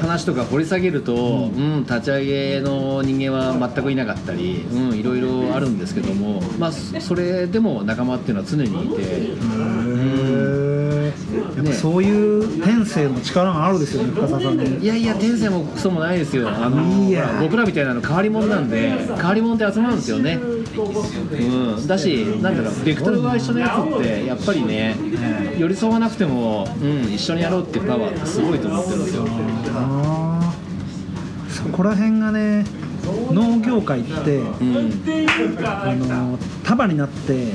[0.00, 1.84] 話とか掘り下げると、うん。
[1.84, 9.02] 立ち上げの人間は全くいなかったり、うん、いろいろあるんですけども、まあ、そそれでも仲間っていうのは常にいて、
[11.34, 14.58] へねそういう天性の力があるですよね深澤さん。
[14.58, 16.48] にいやいや天性もクソもないですよ。
[16.48, 17.38] あのいや。
[17.40, 20.34] 僕らみたいなの変わり者なんで変わり者って集まるんですよね。
[20.34, 21.86] うん。
[21.86, 24.96] だしなんだろうベクトルが一緒のやつってやっぱりね
[25.58, 29.26] 寄り添わなくても、うん、一緒にやろうっていうパワーってすごいと思ってるんですよ。
[31.48, 32.64] そこら辺がね
[33.32, 35.24] 農業界ってうん。
[35.64, 37.52] あの束になって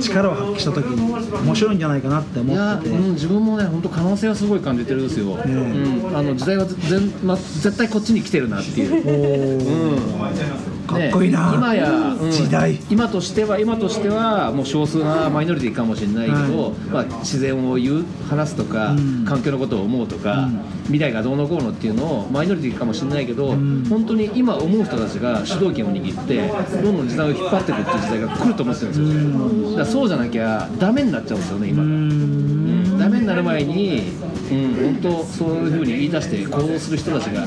[0.00, 11.50] 力を発揮した時に面白いんじゃないかなって思ってて、うん、自分もね本当可能性はすごい感じてるんですよ、んうん、あの時代は全、ま、絶対こっちに来てるなっていうおーうんかっこいいな。
[11.50, 12.78] ね今や、うん時代。
[12.90, 19.24] 今としては今としてはもう少数なマイノリティかもしれないけど、はまあ、自然を言う話すとか、うん。
[19.24, 20.60] 環境のことを思うとか、うん。
[20.84, 23.84] 未来がどうのこうのっていうのをマイノリティかもしれないけど、ん。
[23.84, 26.48] 本当に今思う人たちが主導権を握って
[26.82, 31.82] どんどん時代を引っ張っていくっていう時代が来ると思ってるんですよ、だからそうじゃなきゃダメになっちゃうんですよね今。
[31.82, 32.98] うーん。
[32.98, 34.02] ダメになる前に、
[34.50, 37.46] うん、本当そういうふうに言い出して行動する人たちが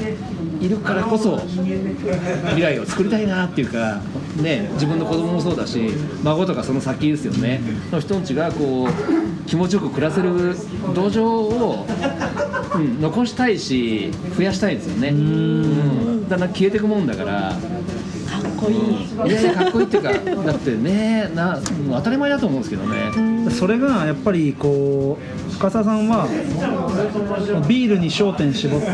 [0.61, 3.99] いるからこそ未来を作りたいなっていうか、
[4.41, 5.89] ね、自分の子供もそうだし
[6.23, 7.61] 孫とかその先ですよね。
[7.91, 10.55] の人たちがこう気持ちよく暮らせる
[10.93, 11.87] 土壌を、
[12.75, 15.09] うん、残したいし増やしたいんですよね。
[15.09, 17.55] うん、だんだん消えていくもんだから。
[18.31, 19.31] かっこいい。
[19.31, 23.49] いやいやかっこいいっていうかだってねな当たり前だと思うんですけどね。
[23.49, 25.17] それがやっぱりこ
[25.49, 26.27] う深澤さんは
[27.67, 28.87] ビールに焦点絞って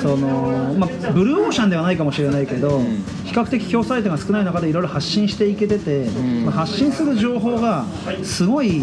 [0.00, 2.84] その、まあ、ブルーオーシャンではないかもしれないけど、ん。
[3.24, 6.44] 比較的競争相手が少ない中でいろいろ発信していけてて、ん。
[6.44, 7.84] まあ発信する情報が
[8.22, 8.82] すごい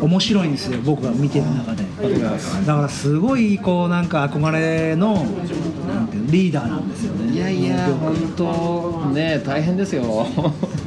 [0.00, 1.84] 面白いんですよ僕が見てる中で。
[2.66, 7.34] だからすごいこうなんか憧れのなんていうのリーダーなんですよね。
[7.34, 10.26] いやいや本当ね大変ですよ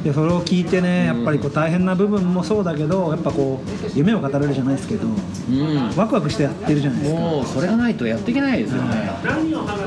[0.04, 5.96] でそれを聞いてねやっぱりこう大変な部分もそうだけどやっぱこう夢を語れるじゃないですけどうん。
[5.96, 7.20] ワクワクしてやってるじゃないですか。
[7.20, 9.10] もうそれがないとやっていけないですよね。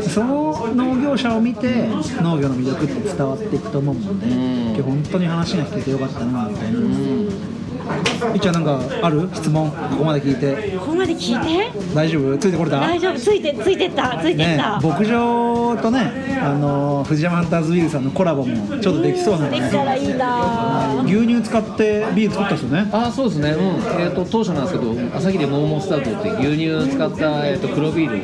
[0.02, 1.88] その農業者を見て
[2.22, 4.66] 農業の魅力って伝わっていくと思うので、ん。
[4.68, 6.80] 今日本当に話が聞けてよかったなみたいな、
[8.34, 9.30] いっちゃんなんかある？
[9.34, 9.72] 質問？
[9.72, 10.78] ここまで聞いて。
[10.78, 11.96] ここまで聞いて？
[11.96, 12.38] 大丈夫？
[12.38, 12.80] ついてこれた？
[12.80, 13.20] 大丈夫。
[13.20, 14.20] ついてついてった。
[14.22, 21.04] ついてっねた、牧場とねあの藤山ハンターズビールさんのコラボもちょっとできそうなのでできたらいいな。
[21.06, 22.90] 牛乳使ってビール作った人ね。
[22.92, 23.52] あそうですね。
[23.52, 24.02] うん。
[24.02, 28.24] えっ、と当初なんですけど朝霧モーモースタートって牛乳を使った、えー、と黒ビール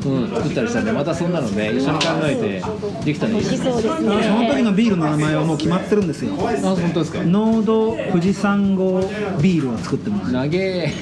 [0.00, 3.40] うん、作ったりしたんでまたそんなので一緒に考えてできたらいい。
[3.40, 4.14] ですそうですその
[4.48, 6.32] 時ねのビールの名前はもう決まってるんですよ。
[6.32, 6.36] あ
[6.74, 7.22] 本当ですか？
[7.22, 9.00] 濃度富士山号
[9.40, 10.32] ビールを作ってます。
[10.32, 10.92] 長え。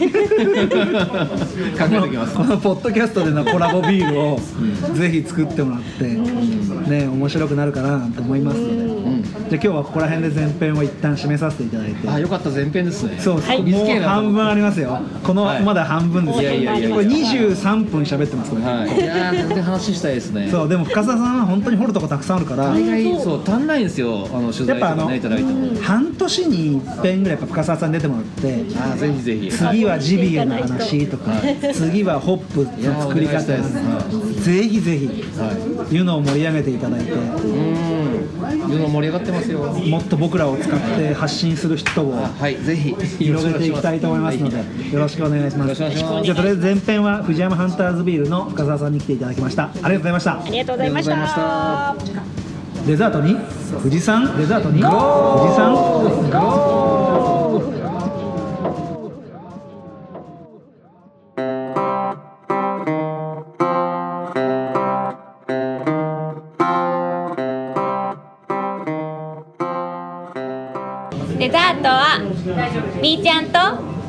[1.78, 2.34] 考えておきます。
[2.34, 4.40] このポッドキャストでのコラボビールを
[4.94, 6.04] ぜひ作ってもらって、
[6.90, 8.87] ね面白くなるかなと思いますので、うん
[9.48, 12.08] じゃあ今日はここら辺で前編を一旦締めさせていただいて。
[12.08, 13.18] あよかった前編ですね。
[13.18, 13.62] そう、はい。
[13.62, 15.00] もう半分ありますよ。
[15.22, 16.42] この、はいまだ半分ですよ。
[16.42, 16.64] いやい。
[16.64, 19.00] やいやいやこれ23分喋ってますこれ、はい。
[19.00, 20.48] いやー全然話したいですね。
[20.50, 22.64] そうでも深澤さんは本当に掘るとこたくさんあるから。
[22.70, 24.28] 大概そう足んないんですよ。
[24.32, 29.50] あの取材とかやっぱあのねいただいても半年に一遍ぐらいやっぱ深澤さんに出てもらってあーぜひぜひ。
[29.50, 31.32] 次はジビエの話とか
[31.72, 34.44] 次はホップの作り方です。
[34.44, 35.06] ぜひぜひ
[35.38, 35.94] はい。
[35.94, 37.12] いうのを盛り上げていただいて。
[37.12, 37.98] うん。
[38.48, 39.37] 世の盛り上がってますよ
[39.88, 42.94] もっと僕らを使って発信する人をあはいぜひ。
[43.18, 44.56] 広げていきたいと思いますので
[44.92, 45.74] よろしくお願いします。
[45.74, 45.90] じゃあ
[46.34, 49.64] とりあえず前編は藤山ハンターズビールの深澤さんに来ていただきました。
[49.64, 50.32] ありがとうございました。
[50.40, 51.96] ありがとうございました。
[52.86, 53.36] デザートに？
[53.82, 54.80] 富士山デザートに？
[54.80, 55.67] 富士山
[73.00, 73.58] みーちゃんと？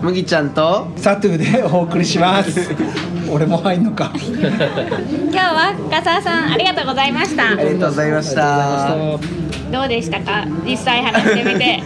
[0.02, 0.88] 麦ちゃんと？
[0.96, 2.70] サトゥでお送りします。
[3.32, 4.12] 俺も入んのか。
[4.16, 4.22] 今
[5.32, 7.52] 日は深澤さんありがとうございました。
[7.52, 10.46] ありがとうございましたどうでしたか？
[10.66, 11.82] 実際話してみて。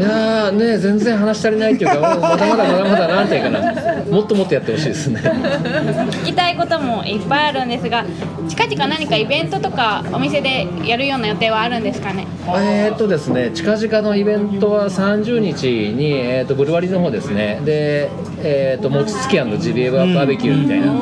[0.00, 4.04] いやーね全然話し足りないっていうかまだまだまだまだなんていうかな。
[4.10, 5.20] もっともっとやってほしいですね。
[5.20, 8.04] 聞きたいこともいっぱいあるんですが
[8.48, 12.26] 近々何かイベントとかお店でやるような予定はあるんですかね？
[12.48, 17.60] えーっとですね近々のイベントは30日に、えーっとブルワリーの方ですね。
[17.64, 18.08] で
[18.42, 20.96] えーっと餅つきジビエバーベキューみたいな、う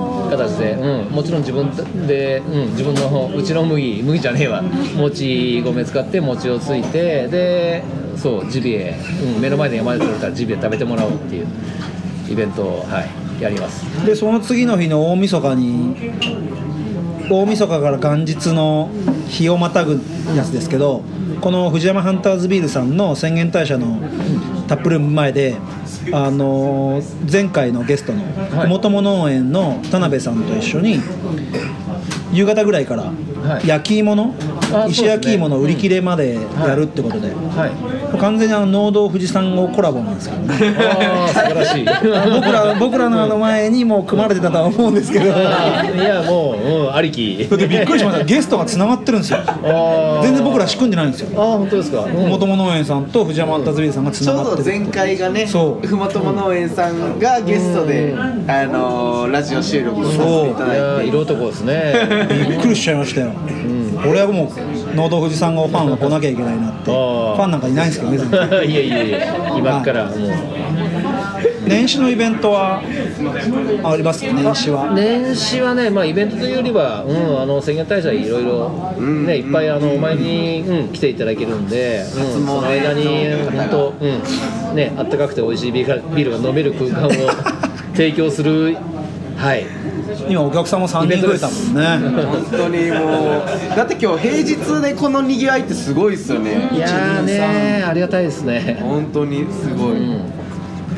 [0.00, 0.03] ん
[0.36, 1.70] 形で、うん、もちろん自分
[2.06, 4.62] で、うん、自分の方うちの麦麦じゃねえわ。
[4.96, 7.82] 餅米使って餅をついてで
[8.16, 8.96] そうジビエ、
[9.36, 11.46] うん、目の前で山で取れたジビエ食べてもらおうっていう
[12.30, 13.00] イベントを、は
[13.38, 13.84] い、やります。
[14.06, 16.12] でその次の日の大晦日に
[17.30, 18.90] 大晦日から元日の
[19.28, 20.00] 日をまたぐ
[20.36, 21.02] やつですけど
[21.40, 23.98] この藤山ハンターズビールさんの宣言大社の
[24.68, 25.56] タップルーム前で
[26.12, 28.22] あのー前回のゲストの
[28.56, 28.68] はい。
[28.68, 31.00] 麓も農園の田辺さんと一緒に
[32.32, 33.66] 夕方ぐらいからはい。
[33.68, 34.34] 焼き芋の
[34.72, 37.66] あ石焼き芋の売り切れまでやるってことで、は
[38.00, 40.76] い完全にあの農道富士山号コラボなんですけどね。
[40.78, 41.84] ああ素晴らしい。
[41.84, 45.26] 僕ら僕らのあの前にもう組まれてたとは思うんですけど。
[45.26, 47.42] だいやもう、うん、ありき。
[47.42, 48.24] ってびっくりしました。
[48.24, 49.40] ゲストがつながってるんですよ。
[50.22, 51.40] 全然僕ら仕組んでないんですよ。
[51.40, 52.28] ああ本当ですか、うん。
[52.28, 55.86] 元も農園さんと藤山アンタズビーさんがつちょうながってるど前回がねそう。
[55.86, 61.06] ふもとも農園さんがゲストで、あのーラジオ収録をさせていただいて。
[61.06, 61.94] ー色男ですね。
[62.48, 63.32] びっくりしちゃいましたよ、
[64.06, 68.72] 俺はもう農道富士山号ファンが来なきゃいけないなってファンなんかいないんですけど別に。
[68.72, 70.30] いやいやいや今からもう。
[71.66, 72.82] 年始のイベントは
[73.84, 74.92] あります年始は。
[74.94, 78.68] 年始はね、まあ、イベントというよりは、うん、あの宣言大社いろいろ、
[79.00, 87.10] ね、いっぱいあのお参りに、うん、来ていただけるんで、うん、その間に本当、うんね、あったかくて美味しいビールがビールが飲める空間を
[87.94, 88.76] 提供する、
[89.36, 89.66] はい、
[90.28, 92.24] 今お客さんも3人増えたもんね。
[92.24, 96.70] 本当にもうだって今日平日でこのにぎわいってすごいっすよね。
[96.72, 100.00] いやーねありがたいですね、本当にすごい、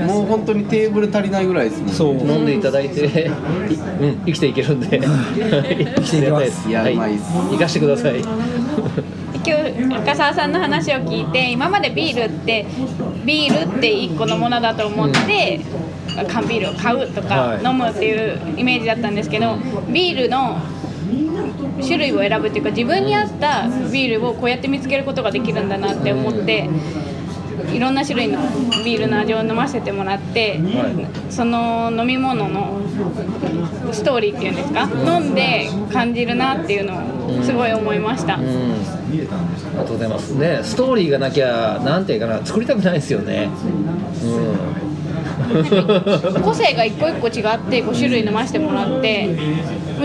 [0.04, 6.68] もう本当にテーブル足りないぐらいですもんそう飲んでいただいて、いうん、生きていけるんで、 生きていきます。
[6.68, 7.24] いやうまいっす。
[7.50, 8.20] 生かしてください。
[9.46, 12.66] 今日赤澤さんの話を聞いて今までビールって
[13.24, 15.60] ビールって1個のものだと思って、
[16.28, 19.56] 缶ビールを買うとか、はい飲むっていうイメージだったんですけど
[19.92, 20.58] ビールの
[21.82, 26.68] 種類を選ぶっていうか自分に合ったビールをこうやって見つけることができるんだなって思って。
[27.72, 28.38] いろんな種類の
[28.84, 30.60] ビールの味を飲ませてもらって、
[31.30, 32.80] その飲み物の
[33.92, 36.96] ストーリーっていうんですか、飲んで感じるなっていうの
[37.40, 38.36] をすごい思いました。
[38.36, 38.44] うん、あ
[39.10, 39.26] り
[39.76, 40.30] がとうございます。
[40.32, 43.48] ね、ストーリーがなきゃ、なんていうかな、作りたくないですよね。
[44.22, 44.85] うん。
[46.42, 49.28] 個性が一個一個違って5種類飲ませてもらって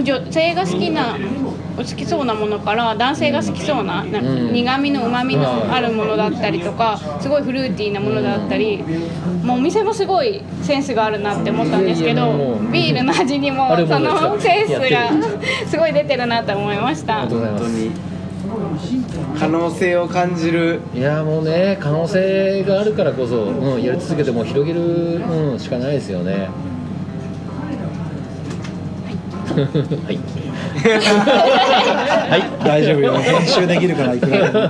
[0.03, 1.17] 女性が好きな
[1.77, 8.83] 好きそうなものから男性が好きそうな苦味のうまみのあるものだったりとかすごいフルーティーなものだったり
[9.43, 15.09] もうお店もすごいセンスがあるなって思ったんですけどビールの味にもそのセンスが
[15.67, 17.25] すごい出てるなと思いました
[19.39, 20.79] 可能性を感じる。
[20.93, 26.49] いやもうね可能性があるからこそ、うん、やり続けてもう広げる、うん、しかないですよね。
[29.53, 30.19] はい。
[32.29, 32.43] はい。
[32.63, 33.17] 大丈夫よ。
[33.19, 34.69] 編集できるからいくらでも。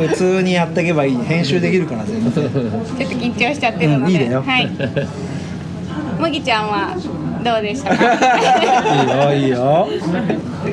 [0.08, 1.16] 普通にやっていけばいい。
[1.16, 2.32] 編集できるから全然。
[2.32, 4.42] ちょっと緊張しちゃってるので、うんいいだよ。
[4.46, 4.68] はい。
[6.18, 6.96] 麦ちゃんは
[7.44, 9.32] どうでしたか？
[9.32, 9.88] いいよいいよ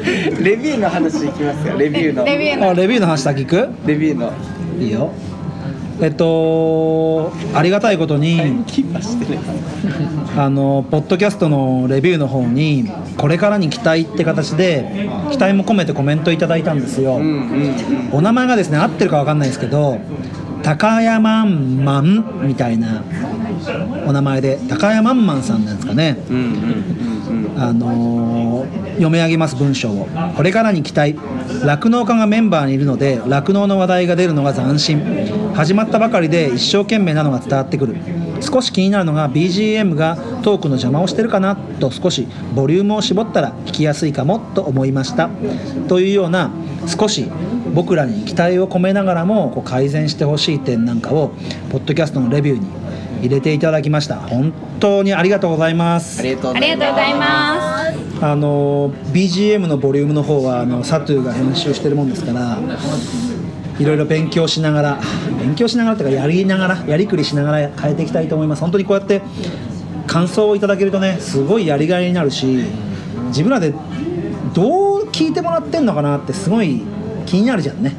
[0.06, 2.26] レビューの話いきますよレビューの。
[2.26, 2.70] レビューの。
[2.70, 3.70] あレビューの話先行く？
[3.88, 4.32] レビューの。
[4.80, 5.12] いいよ。
[6.01, 8.41] えっとありがたいことに
[10.36, 18.10] あのポッドキャストのレビューの方にこれからに期待って形で期待も込めてコメントいただいたんですよ、うんうん。
[18.12, 19.97] お名前がですね合ってるかわかんないですけど
[20.64, 23.01] 高山んまんみたいな
[24.06, 26.18] お名前で高山んまんさんなんですかね。
[26.30, 27.62] うんうんうんうん。
[27.62, 30.08] あのー読み上げます文章を。
[30.36, 31.16] これからに期待。
[31.64, 35.01] 酪農家がメンバーにいるので酪農の話題が出るのが斬新。
[35.53, 37.95] 始まったばかりで一生懸命なのが伝わってくる。
[38.41, 45.30] 少し気になるのが BGM がトークの邪魔をしてるかなと少しボリュームを絞ったら聞きやすいかもと思いました。
[45.88, 46.51] というような
[46.88, 47.30] 少し
[47.74, 51.32] 僕らに期待を込めながらもこう改善してほしい点なんかを
[51.72, 52.68] ポッドキャストのレビューに
[53.22, 54.16] 入れていただきました。
[54.16, 56.20] 本当にありがとうございます。
[56.20, 58.05] ありがとうございます。
[58.22, 62.57] あの BGM のボリュームの方はあのサトゥーが編集してるもんですから
[63.78, 64.99] いろいろ勉強しながら
[65.39, 68.61] 勉強しながらというかやりながらやりくりしながら変えていきたいと思います。
[68.61, 69.22] 本当にこうやって
[70.07, 72.63] 感想をいただけるとねすごいやりがいになるし
[73.28, 73.74] 自分らで
[74.53, 76.84] どう聞いてもらってんのかなってすごい
[77.26, 77.93] 気になるじゃんね。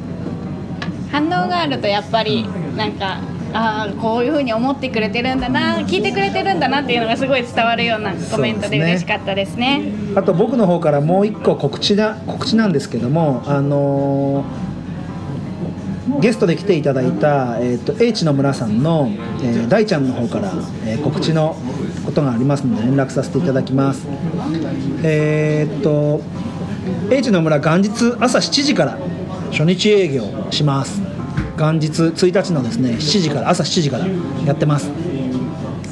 [1.11, 2.45] 反応があるとやっぱり
[2.75, 3.19] なんか
[3.59, 9.91] ああこういうふうに思ってくれてるんだな聞いてくれてるんだなっていうのがすごい伝わるようなコメントで嬉しかったですね。
[10.15, 14.67] あと僕の方からもう一個告知だ告知なんですけどもあのー
[16.19, 19.09] ゲストで来ていただいた、えー、と H の村さんの、
[19.43, 20.51] えー大ちゃんの方から、
[20.85, 21.55] えー告知の
[22.05, 24.07] ことがありますので連絡させていただきます。
[25.03, 26.21] えーっと
[27.11, 28.97] H の村元日朝7時から
[29.51, 31.06] 初日営業します
[31.57, 34.07] 元日1日のですね7時から朝7時から
[34.45, 34.89] やってます。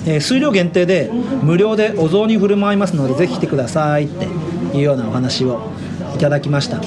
[0.08, 1.10] えー数量限定で
[1.42, 4.26] 無料でお雑煮振る舞いますのでぜひ来てくださいって
[4.78, 5.72] いうようなお話を
[6.16, 6.80] いただきました。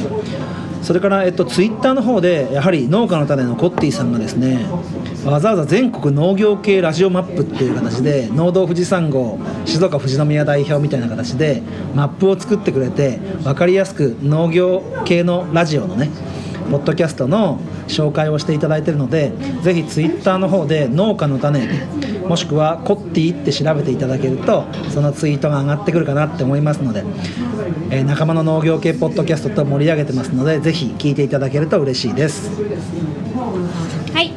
[0.82, 4.64] それから、えっと、ツイッターの方でやはり農家の種のコッティさんがですね
[5.24, 11.62] わざわざ全国農業系ラジオマップっていう形で農道富士山号静岡富士宮代表みたいな形で
[11.94, 16.10] マップを作ってくれて分かりやすく農業系のラジオのね
[16.70, 17.58] ポッドキャストの
[17.88, 21.68] 紹介をしていただいているのでぜひツイッターの方で農家の種
[22.28, 27.04] もしくはコッティって調べていただけるとそのツイートが上がってくるかなって思いますので、
[27.90, 32.50] えー仲間の農業系ポッドキャストと盛り上げてますのでぜひ聞いていただけると嬉しいです。
[34.12, 34.32] はい。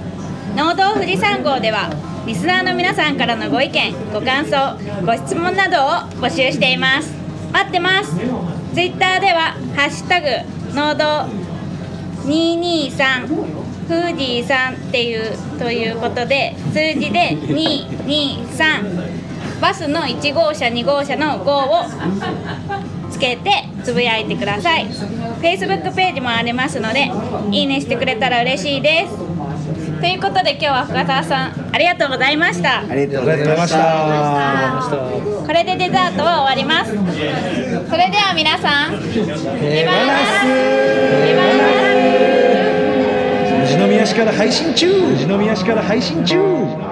[0.55, 1.89] 農道富士山号では
[2.25, 7.13] リスナーの皆さんからのご意見ご感想ご質問などを募集しています。
[7.51, 8.15] 待ってます。
[8.73, 10.27] ツイッターでは「ハッシュタグ
[10.73, 11.25] 農道
[12.25, 13.27] 223
[13.87, 21.85] 富士山」っていうということで数字で223バスの1号車2号車の5を
[23.11, 24.87] つけてつぶやいてください。
[25.41, 27.11] Facebook ページもありますので
[27.51, 29.15] いいねしてくれたら嬉しいです。
[29.99, 32.79] ということで今日は深澤さんありがとうございました。
[32.79, 33.77] ありがとうございました。
[35.45, 36.91] これでデザートは終わります。
[36.91, 36.97] そ
[37.97, 39.27] れでは皆さん手放す富
[41.77, 41.80] 士
[43.87, 44.87] 宮市から配信中。
[45.01, 46.90] 富士宮市から配信中。